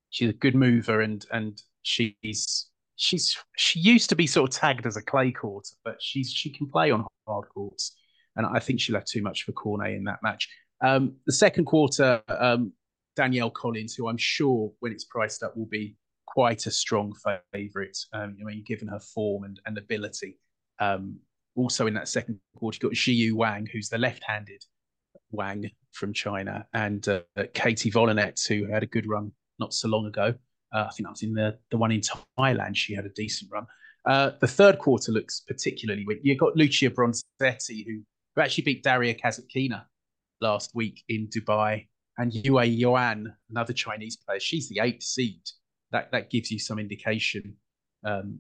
she's 0.10 0.30
a 0.30 0.34
good 0.34 0.56
mover, 0.56 1.02
and 1.02 1.26
and 1.32 1.62
she's 1.84 2.68
she's 2.96 3.38
she 3.58 3.80
used 3.80 4.10
to 4.10 4.16
be 4.16 4.28
sort 4.28 4.50
of 4.50 4.56
tagged 4.56 4.86
as 4.86 4.98
a 4.98 5.02
clay 5.02 5.32
court, 5.32 5.68
but 5.84 6.02
she's 6.02 6.32
she 6.32 6.50
can 6.50 6.68
play 6.68 6.92
on 6.92 7.06
hard 7.26 7.48
courts 7.50 7.96
and 8.36 8.46
I 8.46 8.60
think 8.60 8.80
she 8.80 8.92
left 8.92 9.08
too 9.08 9.22
much 9.22 9.44
for 9.44 9.52
Cornet 9.52 9.94
in 9.94 10.04
that 10.06 10.20
match. 10.24 10.50
Um, 10.82 11.16
the 11.26 11.34
second 11.34 11.66
quarter, 11.66 12.22
um, 12.28 12.74
Danielle 13.16 13.52
Collins, 13.52 13.94
who 13.94 14.08
I'm 14.08 14.18
sure 14.18 14.72
when 14.80 14.92
it's 14.92 15.04
priced 15.04 15.44
up 15.44 15.56
will 15.56 15.66
be 15.66 15.96
quite 16.34 16.66
a 16.66 16.72
strong 16.72 17.14
favourite. 17.54 17.98
Um, 18.14 18.38
I 18.40 18.44
mean, 18.44 18.64
given 18.66 18.88
her 18.88 19.00
form 19.00 19.44
and, 19.44 19.60
and 19.66 19.78
ability. 19.78 20.40
Um, 20.80 21.20
also 21.56 21.88
in 21.88 21.94
that 21.96 22.08
second 22.08 22.40
quarter, 22.56 22.80
you've 22.82 22.92
got 22.92 22.98
Xiyu 22.98 23.34
Wang, 23.34 23.68
who's 23.72 23.90
the 23.90 23.98
left-handed 23.98 24.64
Wang 25.32 25.70
from 25.92 26.14
China, 26.14 26.66
and 26.74 27.08
uh, 27.08 27.22
Katie 27.54 27.92
Volynets, 27.92 28.48
who 28.48 28.72
had 28.72 28.84
a 28.84 28.88
good 28.88 29.08
run 29.08 29.32
not 29.60 29.74
so 29.74 29.88
long 29.88 30.06
ago. 30.06 30.34
Uh, 30.74 30.86
I 30.88 30.90
think 30.92 31.06
that 31.06 31.12
was 31.12 31.24
in 31.24 31.34
the 31.34 31.58
the 31.70 31.78
one 31.78 31.92
in 31.92 32.02
Thailand. 32.40 32.76
She 32.76 32.96
had 32.96 33.06
a 33.06 33.10
decent 33.10 33.52
run. 33.52 33.68
Uh, 34.06 34.32
the 34.40 34.48
third 34.48 34.80
quarter 34.80 35.12
looks 35.12 35.42
particularly 35.42 36.06
weak. 36.08 36.20
You've 36.24 36.40
got 36.40 36.56
Lucia 36.56 36.90
Bronzetti, 36.90 37.86
who 37.86 38.02
who 38.36 38.42
actually 38.42 38.64
beat 38.64 38.84
Daria 38.84 39.14
Kasatkina 39.14 39.84
last 40.40 40.72
week 40.74 41.04
in 41.10 41.28
Dubai, 41.28 41.88
and 42.18 42.34
Yue 42.34 42.62
Yuan, 42.62 43.34
another 43.50 43.74
Chinese 43.74 44.16
player. 44.16 44.40
She's 44.40 44.70
the 44.70 44.80
eighth 44.80 45.04
seed. 45.04 45.42
That 45.92 46.12
that 46.12 46.30
gives 46.30 46.52
you 46.52 46.60
some 46.60 46.80
indication 46.80 47.56
um, 48.06 48.40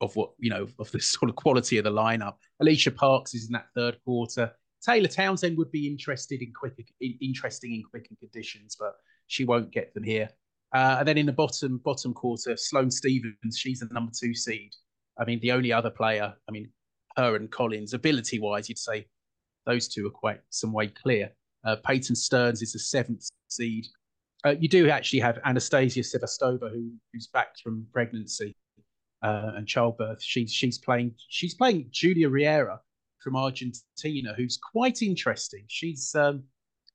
of 0.00 0.14
what 0.16 0.30
you 0.38 0.50
know 0.50 0.66
of 0.78 0.90
the 0.90 1.00
sort 1.14 1.30
of 1.30 1.36
quality 1.36 1.78
of 1.78 1.84
the 1.84 1.92
lineup. 1.92 2.34
Alicia 2.60 2.90
Parks 2.90 3.34
is 3.34 3.46
in 3.46 3.52
that 3.52 3.66
third 3.74 3.98
quarter. 4.04 4.52
Taylor 4.84 5.08
Townsend 5.08 5.58
would 5.58 5.72
be 5.72 5.88
interested 5.88 6.40
in 6.40 6.52
quicker, 6.52 6.84
interesting 7.00 7.74
in 7.74 7.82
quicker 7.82 8.14
conditions, 8.20 8.76
but 8.78 8.94
she 9.26 9.44
won't 9.44 9.72
get 9.72 9.92
them 9.92 10.04
here. 10.04 10.28
Uh, 10.72 10.96
and 10.98 11.08
then 11.08 11.18
in 11.18 11.26
the 11.26 11.32
bottom 11.32 11.78
bottom 11.84 12.12
quarter, 12.12 12.56
Sloane 12.56 12.90
Stevens, 12.90 13.56
she's 13.56 13.80
the 13.80 13.88
number 13.90 14.12
two 14.18 14.34
seed. 14.34 14.72
I 15.18 15.24
mean, 15.24 15.40
the 15.40 15.52
only 15.52 15.72
other 15.72 15.90
player, 15.90 16.32
I 16.48 16.52
mean, 16.52 16.70
her 17.16 17.34
and 17.36 17.50
Collins, 17.50 17.94
ability 17.94 18.38
wise, 18.38 18.68
you'd 18.68 18.78
say 18.78 19.06
those 19.66 19.88
two 19.88 20.06
are 20.06 20.10
quite 20.10 20.40
some 20.50 20.72
way 20.72 20.88
clear. 20.88 21.30
Uh, 21.64 21.76
Peyton 21.84 22.14
Stearns 22.14 22.62
is 22.62 22.72
the 22.72 22.78
seventh 22.78 23.28
seed. 23.48 23.86
Uh, 24.44 24.54
you 24.60 24.68
do 24.68 24.88
actually 24.88 25.20
have 25.20 25.38
Anastasia 25.44 26.00
Sevastova, 26.00 26.70
who, 26.70 26.92
who's 27.12 27.26
back 27.26 27.58
from 27.62 27.86
pregnancy 27.92 28.54
uh, 29.22 29.52
and 29.56 29.66
childbirth. 29.66 30.22
She's 30.22 30.52
she's 30.52 30.78
playing 30.78 31.14
she's 31.28 31.54
playing 31.54 31.88
Julia 31.90 32.28
Riera 32.28 32.80
from 33.18 33.36
Argentina, 33.36 34.34
who's 34.36 34.58
quite 34.58 35.02
interesting. 35.02 35.64
She's 35.66 36.14
um, 36.14 36.44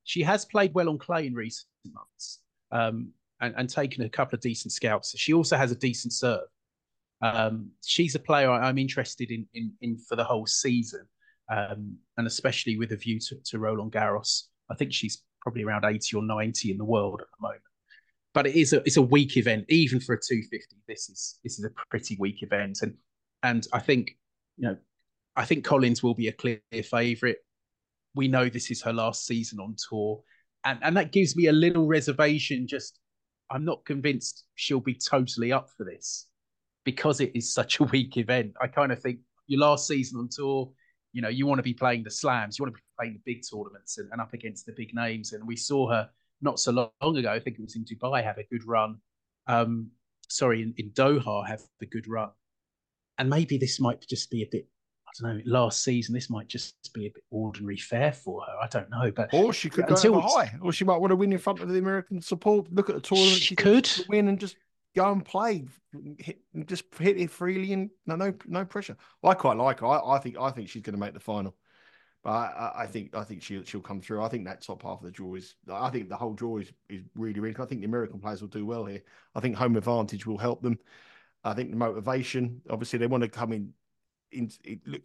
she 0.03 0.21
has 0.23 0.45
played 0.45 0.73
well 0.73 0.89
on 0.89 0.97
clay 0.97 1.27
in 1.27 1.33
recent 1.33 1.67
months 1.91 2.39
um, 2.71 3.11
and, 3.41 3.53
and 3.57 3.69
taken 3.69 4.03
a 4.03 4.09
couple 4.09 4.35
of 4.35 4.41
decent 4.41 4.71
scouts. 4.71 5.17
She 5.17 5.33
also 5.33 5.57
has 5.57 5.71
a 5.71 5.75
decent 5.75 6.13
serve. 6.13 6.47
Um, 7.21 7.71
she's 7.85 8.15
a 8.15 8.19
player 8.19 8.51
I'm 8.51 8.77
interested 8.77 9.31
in, 9.31 9.47
in, 9.53 9.71
in 9.81 9.97
for 9.97 10.17
the 10.17 10.25
whole 10.25 10.45
season 10.45 11.07
um, 11.49 11.97
and 12.17 12.27
especially 12.27 12.77
with 12.77 12.91
a 12.91 12.97
view 12.97 13.19
to, 13.19 13.35
to 13.45 13.59
Roland 13.59 13.91
Garros. 13.91 14.43
I 14.69 14.75
think 14.75 14.93
she's 14.93 15.23
probably 15.43 15.63
around 15.63 15.85
80 15.85 16.17
or 16.17 16.23
90 16.23 16.71
in 16.71 16.77
the 16.77 16.85
world 16.85 17.21
at 17.21 17.27
the 17.27 17.41
moment. 17.41 17.61
But 18.33 18.47
it 18.47 18.55
is 18.55 18.73
a 18.73 18.77
it's 18.77 18.97
a 18.97 19.01
weak 19.01 19.37
event, 19.37 19.65
even 19.69 19.99
for 19.99 20.15
a 20.15 20.17
250. 20.19 20.77
This 20.87 21.09
is 21.09 21.39
this 21.43 21.59
is 21.59 21.65
a 21.65 21.69
pretty 21.91 22.17
weak 22.19 22.41
event, 22.41 22.79
and 22.81 22.95
and 23.43 23.67
I 23.71 23.79
think 23.79 24.17
you 24.57 24.69
know 24.69 24.77
I 25.35 25.45
think 25.45 25.63
Collins 25.63 26.01
will 26.01 26.15
be 26.15 26.29
a 26.29 26.31
clear 26.31 26.59
favourite. 26.83 27.37
We 28.15 28.27
know 28.27 28.49
this 28.49 28.71
is 28.71 28.81
her 28.83 28.93
last 28.93 29.27
season 29.27 29.59
on 29.59 29.75
tour, 29.89 30.23
and 30.65 30.79
and 30.81 30.97
that 30.97 31.11
gives 31.11 31.35
me 31.35 31.47
a 31.47 31.51
little 31.51 31.85
reservation. 31.85 32.65
Just 32.67 32.99
I'm 33.51 33.65
not 33.65 33.85
convinced 33.85 34.45
she'll 34.55 34.79
be 34.79 34.95
totally 34.95 35.51
up 35.51 35.69
for 35.77 35.83
this 35.83 36.27
because 36.85 37.21
it 37.21 37.31
is 37.35 37.53
such 37.53 37.79
a 37.79 37.83
weak 37.93 38.17
event. 38.17 38.53
I 38.59 38.67
kind 38.67 38.91
of 38.91 38.99
think 38.99 39.19
your 39.45 39.59
last 39.59 39.87
season 39.87 40.19
on 40.19 40.29
tour, 40.31 40.71
you 41.13 41.21
know, 41.21 41.29
you 41.29 41.45
want 41.45 41.59
to 41.59 41.63
be 41.63 41.73
playing 41.73 42.03
the 42.03 42.11
slams, 42.11 42.57
you 42.57 42.63
want 42.63 42.75
to 42.75 42.77
be 42.77 42.83
playing 42.99 43.13
the 43.13 43.33
big 43.33 43.43
tournaments 43.49 43.99
and, 43.99 44.09
and 44.11 44.19
up 44.19 44.33
against 44.33 44.65
the 44.65 44.73
big 44.73 44.93
names. 44.93 45.31
And 45.31 45.47
we 45.47 45.55
saw 45.55 45.89
her 45.89 46.09
not 46.41 46.59
so 46.59 46.71
long 46.71 47.17
ago, 47.17 47.31
I 47.31 47.39
think 47.39 47.57
it 47.57 47.61
was 47.61 47.75
in 47.75 47.85
Dubai, 47.85 48.23
have 48.23 48.39
a 48.39 48.43
good 48.43 48.67
run. 48.67 48.97
Um, 49.47 49.91
sorry, 50.27 50.63
in, 50.63 50.73
in 50.77 50.89
Doha, 50.89 51.47
have 51.47 51.61
a 51.81 51.85
good 51.85 52.07
run. 52.07 52.31
And 53.19 53.29
maybe 53.29 53.57
this 53.57 53.79
might 53.79 54.05
just 54.07 54.31
be 54.31 54.41
a 54.41 54.47
bit, 54.51 54.67
I 55.07 55.11
don't 55.21 55.37
know, 55.37 55.43
last 55.45 55.83
season, 55.83 56.15
this 56.15 56.31
might 56.31 56.47
just 56.47 56.75
be 56.93 57.05
a 57.05 57.11
bit 57.11 57.23
ordinary 57.29 57.77
fare 57.77 58.11
for 58.11 58.41
her. 58.41 58.53
I 58.59 58.67
don't 58.67 58.89
know. 58.89 59.11
But 59.11 59.33
Or 59.33 59.53
she 59.53 59.69
could 59.69 59.85
go 59.85 60.19
high, 60.19 60.55
or 60.61 60.73
she 60.73 60.83
might 60.83 60.97
want 60.97 61.11
to 61.11 61.15
win 61.15 61.31
in 61.31 61.37
front 61.37 61.61
of 61.61 61.69
the 61.69 61.77
American 61.77 62.21
support. 62.21 62.73
Look 62.73 62.89
at 62.89 62.95
the 62.95 63.01
tournament. 63.01 63.35
She, 63.35 63.45
she 63.45 63.55
could 63.55 63.89
win 64.09 64.27
and 64.27 64.39
just 64.39 64.57
go 64.95 65.11
and 65.11 65.23
play, 65.23 65.65
hit, 66.17 66.39
just 66.65 66.85
hit 66.99 67.17
it 67.17 67.29
freely 67.29 67.73
and 67.73 67.89
no, 68.05 68.15
no, 68.15 68.33
no 68.47 68.65
pressure. 68.65 68.97
I 69.23 69.33
quite 69.33 69.57
like 69.57 69.79
her. 69.79 69.87
I, 69.87 70.15
I 70.15 70.19
think, 70.19 70.37
I 70.39 70.51
think 70.51 70.69
she's 70.69 70.81
going 70.81 70.95
to 70.95 70.99
make 70.99 71.13
the 71.13 71.19
final. 71.19 71.55
But 72.23 72.31
I, 72.31 72.71
I, 72.77 72.87
think, 72.87 73.15
I 73.15 73.23
think 73.23 73.43
she'll, 73.43 73.63
she'll 73.63 73.81
come 73.81 73.99
through. 73.99 74.21
I 74.23 74.29
think 74.29 74.45
that 74.45 74.61
top 74.61 74.83
half 74.83 74.99
of 74.99 75.05
the 75.05 75.11
draw 75.11 75.35
is. 75.35 75.55
I 75.69 75.89
think 75.89 76.07
the 76.07 76.15
whole 76.15 76.33
draw 76.33 76.57
is, 76.57 76.71
is 76.89 77.01
really, 77.15 77.39
really. 77.39 77.55
I 77.59 77.65
think 77.65 77.81
the 77.81 77.87
American 77.87 78.19
players 78.19 78.41
will 78.41 78.47
do 78.47 78.65
well 78.65 78.85
here. 78.85 79.03
I 79.35 79.41
think 79.41 79.57
home 79.57 79.75
advantage 79.75 80.25
will 80.25 80.37
help 80.37 80.61
them. 80.61 80.79
I 81.43 81.53
think 81.53 81.71
the 81.71 81.75
motivation. 81.75 82.61
Obviously, 82.69 82.99
they 82.99 83.07
want 83.07 83.23
to 83.23 83.29
come 83.29 83.51
in 83.51 83.73
in, 84.31 84.49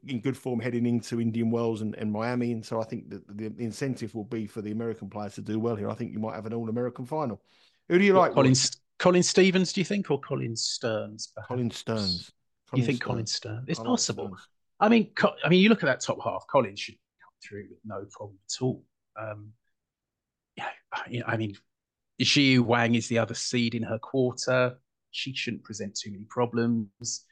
in 0.07 0.21
good 0.21 0.37
form 0.37 0.61
heading 0.61 0.87
into 0.87 1.21
Indian 1.21 1.51
Wells 1.51 1.83
and, 1.83 1.95
and 1.97 2.13
Miami, 2.13 2.53
and 2.53 2.65
so 2.65 2.81
I 2.81 2.85
think 2.85 3.11
that 3.11 3.27
the, 3.27 3.49
the 3.49 3.65
incentive 3.65 4.15
will 4.15 4.25
be 4.25 4.47
for 4.47 4.63
the 4.63 4.71
American 4.71 5.11
players 5.11 5.35
to 5.35 5.43
do 5.43 5.59
well 5.59 5.77
here. 5.77 5.91
I 5.91 5.95
think 5.95 6.13
you 6.13 6.19
might 6.19 6.35
have 6.35 6.47
an 6.47 6.55
All 6.55 6.69
American 6.69 7.05
final. 7.05 7.41
Who 7.89 7.99
do 7.99 8.05
you 8.05 8.15
like? 8.15 8.33
Colin 8.33 8.55
Colin 8.99 9.23
Stevens, 9.23 9.73
do 9.73 9.81
you 9.81 9.85
think, 9.85 10.11
or 10.11 10.21
Colin 10.21 10.57
Stearns? 10.57 11.33
Perhaps? 11.35 11.49
Colin 11.49 11.71
Stearns. 11.71 12.33
Colin 12.69 12.81
you 12.81 12.87
think 12.87 12.97
Stearns. 12.97 13.07
Colin 13.07 13.27
Stearns? 13.27 13.65
It's 13.69 13.81
I 13.81 13.85
possible. 13.85 14.31
Like 14.31 14.41
I 14.81 14.89
mean, 14.89 15.11
I 15.45 15.49
mean, 15.49 15.61
you 15.61 15.69
look 15.69 15.83
at 15.83 15.87
that 15.87 16.01
top 16.01 16.19
half. 16.23 16.45
Colin 16.51 16.77
should 16.77 16.95
come 16.95 17.33
through 17.43 17.67
with 17.71 17.79
no 17.85 18.05
problem 18.11 18.39
at 18.45 18.63
all. 18.63 18.85
Um, 19.21 19.53
yeah, 20.57 21.23
I 21.27 21.37
mean, 21.37 21.57
Xiyu 22.21 22.61
Wang 22.61 22.95
is 22.95 23.09
the 23.09 23.19
other 23.19 23.35
seed 23.35 23.75
in 23.75 23.83
her 23.83 23.99
quarter. 23.99 24.79
She 25.11 25.35
shouldn't 25.35 25.65
present 25.65 25.97
too 25.97 26.11
many 26.11 26.25
problems. 26.29 27.25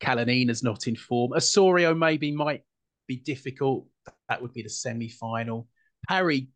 Kalinina's 0.00 0.62
not 0.62 0.86
in 0.86 0.96
form. 0.96 1.32
Osorio 1.32 1.94
maybe 1.94 2.32
might 2.32 2.62
be 3.06 3.16
difficult. 3.16 3.86
That 4.28 4.42
would 4.42 4.52
be 4.52 4.62
the 4.62 4.68
semi-final. 4.68 5.68
Parry, 6.08 6.48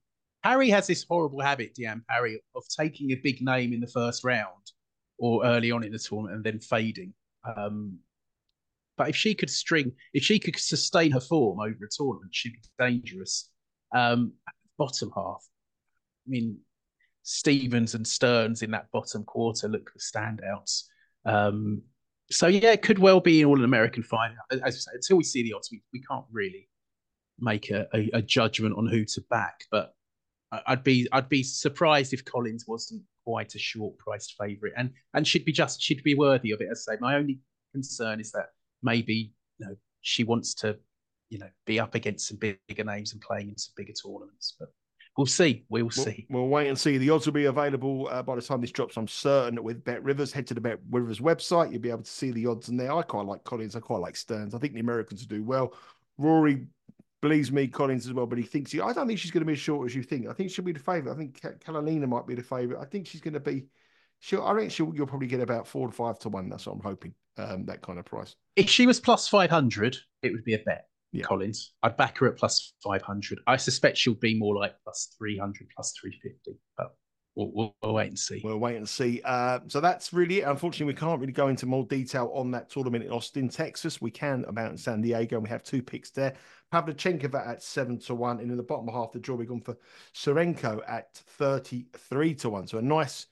Parry 0.47 0.69
has 0.69 0.87
this 0.87 1.05
horrible 1.09 1.41
habit, 1.41 1.75
Diane 1.75 2.05
Parry, 2.09 2.41
of 2.55 2.63
taking 2.69 3.11
a 3.11 3.17
big 3.17 3.43
name 3.43 3.73
in 3.73 3.81
the 3.81 3.89
first 3.89 4.23
round 4.23 4.71
or 5.19 5.45
early 5.45 5.73
on 5.73 5.83
in 5.83 5.91
the 5.91 5.99
tournament 5.99 6.37
and 6.37 6.45
then 6.45 6.61
fading. 6.61 7.13
Um, 7.57 7.99
but 8.97 9.09
if 9.09 9.17
she 9.17 9.35
could 9.35 9.51
string, 9.51 9.91
if 10.15 10.23
she 10.23 10.39
could 10.39 10.57
sustain 10.57 11.11
her 11.11 11.21
form 11.21 11.59
over 11.59 11.85
a 11.85 11.89
tournament, 11.91 12.33
she'd 12.33 12.53
be 12.53 12.61
dangerous. 12.79 13.51
Um, 13.93 14.35
bottom 14.79 15.11
half, 15.17 15.45
I 16.27 16.31
mean, 16.31 16.59
Stevens 17.25 17.97
and 17.97 18.07
Stearns 18.07 18.63
in 18.63 18.71
that 18.71 18.87
bottom 18.93 19.25
quarter 19.25 19.67
look 19.67 19.91
the 19.93 19.99
standouts. 19.99 20.85
Um, 21.25 21.83
so 22.31 22.47
yeah, 22.47 22.71
it 22.71 22.83
could 22.83 23.01
well 23.01 23.19
be 23.19 23.43
an 23.43 23.49
All 23.49 23.65
American 23.65 24.05
final. 24.05 24.37
As 24.65 24.85
say, 24.85 24.93
until 24.95 25.17
we 25.17 25.25
see 25.25 25.43
the 25.43 25.55
odds, 25.55 25.71
we, 25.73 25.83
we 25.93 26.01
can't 26.09 26.25
really 26.31 26.69
make 27.41 27.71
a, 27.71 27.89
a, 27.93 28.11
a, 28.15 28.23
judgment 28.23 28.77
on 28.79 28.87
who 28.87 29.05
to 29.05 29.21
back. 29.29 29.65
But 29.71 29.96
I'd 30.53 30.85
be 30.85 31.09
I'd 31.13 31.29
be 31.29 31.43
surprised 31.43 32.13
if 32.13 32.25
Collins 32.25 32.67
wasn't 32.67 33.03
quite 33.25 33.55
a 33.55 33.59
short 33.59 33.99
priced 33.99 34.35
favourite, 34.39 34.75
and 34.77 34.91
and 35.15 35.27
she'd 35.27 35.45
be 35.45 35.53
just 35.53 35.83
she'd 35.83 36.03
be 36.03 36.15
worthy 36.15 36.53
of 36.53 36.61
it. 36.61 36.69
As 36.71 36.87
I 36.89 36.95
say, 36.95 36.99
my 37.01 37.17
only 37.17 37.41
concern 37.73 38.21
is 38.21 38.31
that 38.33 38.47
maybe 38.83 39.33
you 39.59 39.67
know 39.67 39.77
she 40.03 40.25
wants 40.25 40.55
to 40.55 40.79
you 41.31 41.39
know 41.39 41.49
be 41.67 41.81
up 41.81 41.95
against 41.95 42.29
some 42.29 42.39
bigger 42.39 42.85
names 42.85 43.13
and 43.13 43.21
playing 43.21 43.49
in 43.49 43.59
some 43.59 43.73
bigger 43.77 43.93
tournaments, 43.93 44.55
but 44.59 44.69
we'll 45.17 45.27
see. 45.27 45.65
We'll, 45.69 45.85
we'll 45.85 45.91
see. 45.91 46.27
We'll 46.31 46.49
wait 46.49 46.69
and 46.69 46.79
see. 46.79 46.99
The 46.99 47.11
odds 47.11 47.27
will 47.27 47.33
be 47.33 47.47
available 47.47 48.09
uh, 48.11 48.23
by 48.23 48.37
the 48.37 48.43
time 48.43 48.61
this 48.61 48.71
drops. 48.71 48.97
I'm 48.97 49.09
certain 49.09 49.63
with 49.63 49.85
Bet 49.85 50.03
Rivers. 50.05 50.33
Head 50.33 50.47
to 50.49 50.55
the 50.55 50.61
Bet 50.61 50.79
Rivers 50.91 51.19
website. 51.19 51.73
You'll 51.73 51.81
be 51.81 51.91
able 51.91 52.03
to 52.03 52.11
see 52.11 52.31
the 52.31 52.47
odds 52.47 52.69
in 52.69 52.77
there. 52.77 52.93
I 52.93 53.03
quite 53.03 53.27
like 53.27 53.43
Collins. 53.45 53.75
I 53.75 53.81
quite 53.81 54.01
like 54.01 54.17
Stearns. 54.17 54.55
I 54.55 54.59
think 54.59 54.75
the 54.75 54.81
Americans 54.81 55.27
do 55.27 55.43
well. 55.43 55.75
Rory 56.19 56.67
believes 57.23 57.51
me, 57.51 57.67
Collins 57.67 58.07
as 58.07 58.13
well, 58.13 58.27
but 58.27 58.39
he 58.39 58.45
thinks 58.45 58.73
he, 58.73 58.81
I 58.81 58.93
don't 58.93 59.07
think 59.07 59.19
she's 59.19 59.31
going 59.31 59.43
to 59.43 59.47
be 59.47 59.55
as 59.55 59.59
short 59.59 59.89
as 59.89 59.95
you 59.95 60.03
think. 60.03 60.29
I 60.29 60.33
think 60.33 60.51
she'll 60.51 60.65
be 60.65 60.73
the 60.73 60.79
favourite. 60.79 61.15
I 61.15 61.19
think 61.19 61.41
Kalinina 61.41 62.09
might 62.09 62.27
be 62.27 62.35
the 62.35 62.43
favourite. 62.43 62.81
I 62.81 62.87
think 62.87 63.07
she's 63.07 63.21
going 63.21 63.35
to 63.35 63.41
be. 63.41 63.67
She'll, 64.21 64.45
I 64.45 64.57
think 64.57 64.73
she'll, 64.73 64.95
you'll 64.95 65.07
probably 65.07 65.29
get 65.29 65.41
about 65.41 65.67
four 65.67 65.87
to 65.89 65.93
five 65.93 66.19
to 66.21 66.29
one. 66.29 66.49
That's 66.49 66.67
what 66.67 66.75
I'm 66.75 66.83
hoping. 66.83 67.15
Um, 67.39 67.67
that 67.67 67.83
kind 67.83 67.99
of 67.99 68.07
price. 68.07 68.35
If 68.57 68.71
she 68.71 68.87
was 68.87 68.99
plus 68.99 69.29
five 69.29 69.51
hundred, 69.51 69.97
it 70.23 70.33
would 70.33 70.45
be 70.45 70.55
a 70.55 70.59
bet 70.59 70.87
yeah. 71.17 71.25
Collins. 71.25 71.73
I'd 71.83 71.97
back 71.97 72.19
her 72.19 72.29
at 72.29 72.37
plus 72.37 72.75
500. 72.83 73.41
I 73.47 73.57
suspect 73.57 73.97
she'll 73.97 74.15
be 74.15 74.39
more 74.39 74.55
like 74.55 74.75
plus 74.85 75.15
300, 75.19 75.69
plus 75.75 75.95
350. 76.01 76.59
But 76.77 76.95
we'll, 77.37 77.75
we'll, 77.83 77.95
wait 77.95 78.09
and 78.09 78.19
see. 78.19 78.41
We'll 78.43 78.59
wait 78.59 78.77
and 78.77 78.89
see. 78.89 79.21
Uh, 79.25 79.61
so 79.69 79.81
that's 79.81 80.13
really 80.13 80.41
it. 80.41 80.49
Unfortunately, 80.49 80.93
we 80.93 80.99
can't 80.99 81.21
really 81.21 81.33
go 81.33 81.49
into 81.49 81.67
more 81.67 81.85
detail 81.85 82.33
on 82.35 82.51
that 82.53 82.71
tournament 82.71 83.05
in 83.05 83.13
Austin, 83.13 83.49
Texas. 83.49 84.01
We 84.01 84.11
can 84.11 84.45
about 84.47 84.79
San 84.79 85.03
Diego, 85.03 85.37
and 85.37 85.45
we 85.45 85.51
have 85.51 85.63
two 85.63 85.83
picks 85.83 86.11
there. 86.11 86.35
Pavlyuchenkova 86.73 87.47
at 87.47 87.63
seven 87.63 87.99
to 88.01 88.15
one, 88.15 88.41
and 88.41 88.51
in 88.51 88.57
the 88.57 88.63
bottom 88.63 88.89
half 88.89 89.13
the 89.13 89.21
draw, 89.21 89.37
we've 89.37 89.49
gone 89.49 89.61
for 89.61 89.77
Tsurenko 90.15 90.81
at 90.89 91.15
33 91.15 92.35
to 92.37 92.51
one. 92.51 92.67
So 92.67 92.79
a 92.79 92.83
nice 92.83 93.27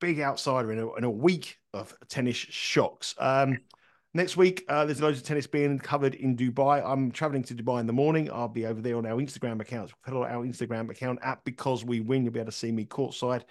big 0.00 0.20
outsider 0.20 0.72
in 0.72 0.78
a, 0.78 0.94
in 0.94 1.04
a 1.04 1.10
week 1.10 1.58
of 1.72 1.94
tennis 2.08 2.36
shocks. 2.36 3.14
Um, 3.18 3.58
Next 4.16 4.36
week, 4.36 4.64
uh, 4.68 4.84
there's 4.84 5.02
loads 5.02 5.18
of 5.18 5.24
tennis 5.24 5.48
being 5.48 5.76
covered 5.80 6.14
in 6.14 6.36
Dubai. 6.36 6.80
I'm 6.86 7.10
traveling 7.10 7.42
to 7.44 7.54
Dubai 7.54 7.80
in 7.80 7.86
the 7.88 7.92
morning. 7.92 8.30
I'll 8.30 8.46
be 8.46 8.64
over 8.64 8.80
there 8.80 8.96
on 8.96 9.04
our 9.06 9.16
Instagram 9.16 9.60
account. 9.60 9.92
Follow 10.06 10.22
our 10.22 10.44
Instagram 10.44 10.88
account 10.88 11.18
at 11.20 11.44
Because 11.44 11.84
We 11.84 11.98
Win. 11.98 12.22
You'll 12.22 12.32
be 12.32 12.38
able 12.38 12.52
to 12.52 12.56
see 12.56 12.70
me 12.70 12.84
courtside 12.84 13.42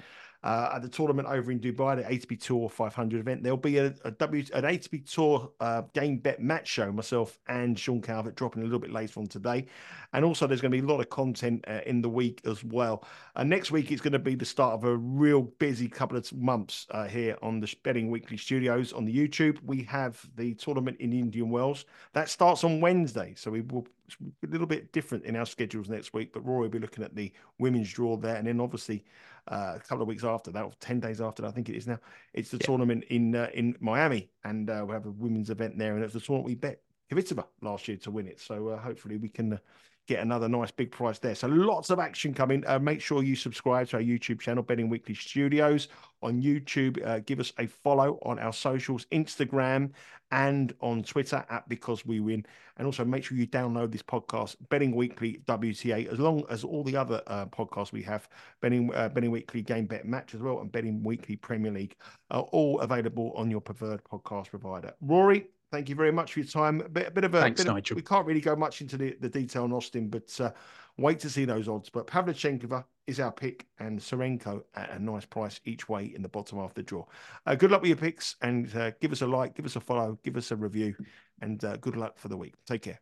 uh, 0.44 0.72
at 0.74 0.82
the 0.82 0.90
tournament 0.90 1.28
over 1.28 1.52
in 1.52 1.60
Dubai, 1.60 1.96
the 1.96 2.04
ATP 2.04 2.42
Tour 2.42 2.70
500 2.70 3.20
event. 3.20 3.44
There'll 3.44 3.58
be 3.58 3.78
a, 3.78 3.94
a 4.04 4.12
W 4.12 4.44
an 4.54 4.64
ATP 4.64 5.10
Tour 5.12 5.52
uh, 5.60 5.84
game 5.94 6.18
bet 6.18 6.42
match 6.42 6.68
show. 6.68 6.92
Myself 6.92 7.40
and 7.48 7.80
Sean 7.80 8.02
Calvert 8.02 8.36
dropping 8.36 8.62
a 8.62 8.66
little 8.66 8.80
bit 8.80 8.92
later 8.92 9.20
on 9.20 9.28
today, 9.28 9.66
and 10.12 10.26
also 10.26 10.46
there's 10.46 10.62
going 10.62 10.72
to 10.72 10.82
be 10.82 10.86
a 10.86 10.90
lot 10.90 11.00
of 11.00 11.10
content 11.10 11.64
uh, 11.68 11.80
in 11.86 12.02
the 12.02 12.10
week 12.10 12.42
as 12.46 12.64
well. 12.64 13.06
Uh, 13.36 13.44
next 13.44 13.72
week 13.72 13.92
it's 13.92 14.02
going 14.02 14.14
to 14.14 14.20
be 14.20 14.36
the 14.36 14.46
start 14.46 14.74
of 14.74 14.84
a 14.84 14.98
real 14.98 15.44
busy 15.44 15.88
couple 15.88 16.18
of 16.18 16.34
months 16.34 16.88
uh, 16.92 17.08
here 17.08 17.38
on 17.42 17.60
the 17.60 17.74
Betting 17.84 18.10
Weekly 18.10 18.38
Studios 18.38 18.92
on 18.92 19.06
the 19.06 19.16
YouTube. 19.16 19.60
We 19.64 19.84
have 19.84 20.26
the 20.36 20.54
tournament 20.56 20.98
in 21.00 21.14
Indian 21.14 21.50
Wells 21.50 21.86
that 22.12 22.30
starts 22.30 22.64
on 22.64 22.82
Wednesday, 22.82 23.34
so 23.38 23.52
we 23.52 23.62
will 23.62 23.88
a 24.22 24.48
little 24.48 24.68
bit 24.68 24.92
different 24.92 25.24
in 25.26 25.36
our 25.36 25.46
schedules 25.46 25.90
next 25.90 26.14
week. 26.14 26.34
But 26.34 26.46
Rory 26.46 26.64
will 26.64 26.70
be 26.70 26.80
looking 26.80 27.04
at 27.04 27.16
the 27.16 27.32
women's 27.60 27.92
draw 27.92 28.18
there, 28.18 28.36
and 28.36 28.46
then 28.46 28.60
obviously 28.60 29.04
uh, 29.48 29.74
a 29.76 29.80
couple 29.80 30.02
of 30.02 30.08
weeks 30.08 30.24
after 30.24 30.52
that, 30.52 30.64
or 30.64 30.72
ten 30.80 31.00
days 31.00 31.22
after 31.22 31.42
that, 31.42 31.50
I 31.50 31.52
think 31.52 31.70
it 31.70 31.76
is 31.76 31.88
now. 31.88 32.00
It's 32.34 32.52
the 32.52 32.58
yeah. 32.58 32.66
tournament 32.66 33.04
in 33.10 33.36
uh, 33.36 33.50
in 33.54 33.76
Miami, 33.80 34.30
and 34.44 34.70
uh, 34.70 34.86
we 34.88 34.94
have 34.94 35.06
a 35.06 35.12
women's 35.12 35.50
event 35.50 35.78
there, 35.78 35.96
and 35.96 36.04
it's 36.04 36.14
the 36.14 36.20
tournament 36.20 36.48
we 36.48 36.56
bet 36.56 36.82
Kvitova 37.12 37.46
last 37.62 37.88
year 37.88 37.98
to 37.98 38.12
win 38.12 38.28
it. 38.28 38.40
So 38.40 38.70
uh, 38.70 38.80
hopefully 38.80 39.18
we 39.18 39.30
can 39.30 39.54
uh, 39.54 39.58
get 40.08 40.20
another 40.20 40.50
nice 40.50 40.72
big 40.72 40.92
price 40.92 41.20
there. 41.20 41.36
So 41.36 41.48
lots 41.48 41.90
of 41.90 42.00
action 42.00 42.34
coming. 42.34 42.64
Uh, 42.68 42.80
make 42.80 43.02
sure 43.02 43.24
you 43.24 43.36
subscribe 43.36 43.88
to 43.90 43.98
our 43.98 44.02
YouTube 44.02 44.40
channel, 44.40 44.64
Betting 44.64 44.90
Weekly 44.90 45.16
Studios 45.16 45.88
on 46.22 46.42
YouTube. 46.42 47.06
Uh, 47.06 47.20
give 47.20 47.40
us 47.40 47.54
a 47.60 47.68
follow 47.68 48.20
on 48.24 48.40
our 48.40 48.54
socials, 48.54 49.06
Instagram 49.12 49.92
and 50.34 50.74
on 50.82 51.04
Twitter 51.04 51.46
at 51.50 51.70
Because 51.70 52.06
We 52.06 52.20
Win. 52.20 52.44
And 52.78 52.88
also 52.88 53.06
make 53.06 53.24
sure 53.24 53.38
you 53.38 53.46
download 53.46 53.92
this 53.92 54.02
podcast, 54.02 54.56
Betting 54.70 54.96
Weekly 54.96 55.42
WTA, 55.46 56.12
as 56.12 56.20
long 56.20 56.44
as 56.50 56.64
all 56.64 56.84
the 56.84 56.98
other 56.98 57.22
uh, 57.28 57.46
podcasts 57.46 57.92
we 57.92 58.02
have, 58.02 58.28
Betting, 58.60 58.92
uh, 58.96 59.10
Betting 59.10 59.30
Weekly 59.30 59.62
Game 59.62 59.86
Bet 59.86 60.06
Match 60.06 60.34
as 60.34 60.42
well, 60.42 60.60
and 60.60 60.72
Betting 60.72 61.04
Weekly 61.04 61.36
Premier 61.36 61.72
League, 61.72 61.96
are 62.32 62.42
all 62.52 62.80
available 62.80 63.32
on 63.36 63.52
your 63.52 63.62
preferred 63.62 64.04
podcast 64.04 64.50
provider. 64.50 64.94
Rory, 65.02 65.50
thank 65.74 65.90
you 65.90 65.96
very 65.96 66.12
much 66.12 66.34
for 66.34 66.40
your 66.40 66.48
time. 66.48 66.82
A 66.82 66.88
bit, 66.88 67.08
a 67.08 67.12
bit 67.12 67.24
of 67.24 67.34
a. 67.34 67.42
Thanks, 67.42 67.64
bit 67.64 67.74
Nigel. 67.74 67.96
Of, 67.96 67.98
we 67.98 68.04
can't 68.04 68.26
really 68.26 68.40
go 68.40 68.56
much 68.56 68.80
into 68.80 68.96
the, 68.96 69.18
the 69.20 69.28
detail 69.28 69.64
on 69.64 69.74
Austin, 69.74 70.08
but 70.08 70.40
uh, 70.40 70.52
wait 70.98 71.20
to 71.20 71.30
see 71.30 71.46
those 71.46 71.68
odds. 71.68 71.90
But 71.90 72.06
Pavlyuchenkova 72.06 72.86
is 73.08 73.20
our 73.20 73.32
pick, 73.32 73.66
and 73.80 74.00
Tsurenko 74.00 74.62
at 74.76 74.92
a 74.92 75.00
nice 75.00 75.26
price 75.26 75.60
each 75.66 75.90
way 75.90 76.14
in 76.16 76.22
the 76.22 76.30
bottom 76.30 76.60
half 76.60 76.70
of 76.70 76.76
the 76.76 76.84
draw. 76.84 77.04
Uh, 77.48 77.56
good 77.56 77.72
luck 77.72 77.82
with 77.82 77.90
your 77.90 77.98
picks, 77.98 78.36
and 78.42 78.74
uh, 78.76 78.92
give 79.02 79.12
us 79.12 79.22
a 79.22 79.28
like, 79.28 79.56
give 79.56 79.66
us 79.66 79.76
a 79.76 79.82
follow, 79.82 80.18
give 80.24 80.38
us 80.38 80.52
a 80.52 80.56
review, 80.56 80.96
and 81.42 81.66
uh, 81.66 81.76
good 81.78 81.98
luck 81.98 82.18
for 82.18 82.28
the 82.28 82.38
week. 82.38 82.54
Take 82.68 82.84
care. 82.84 83.02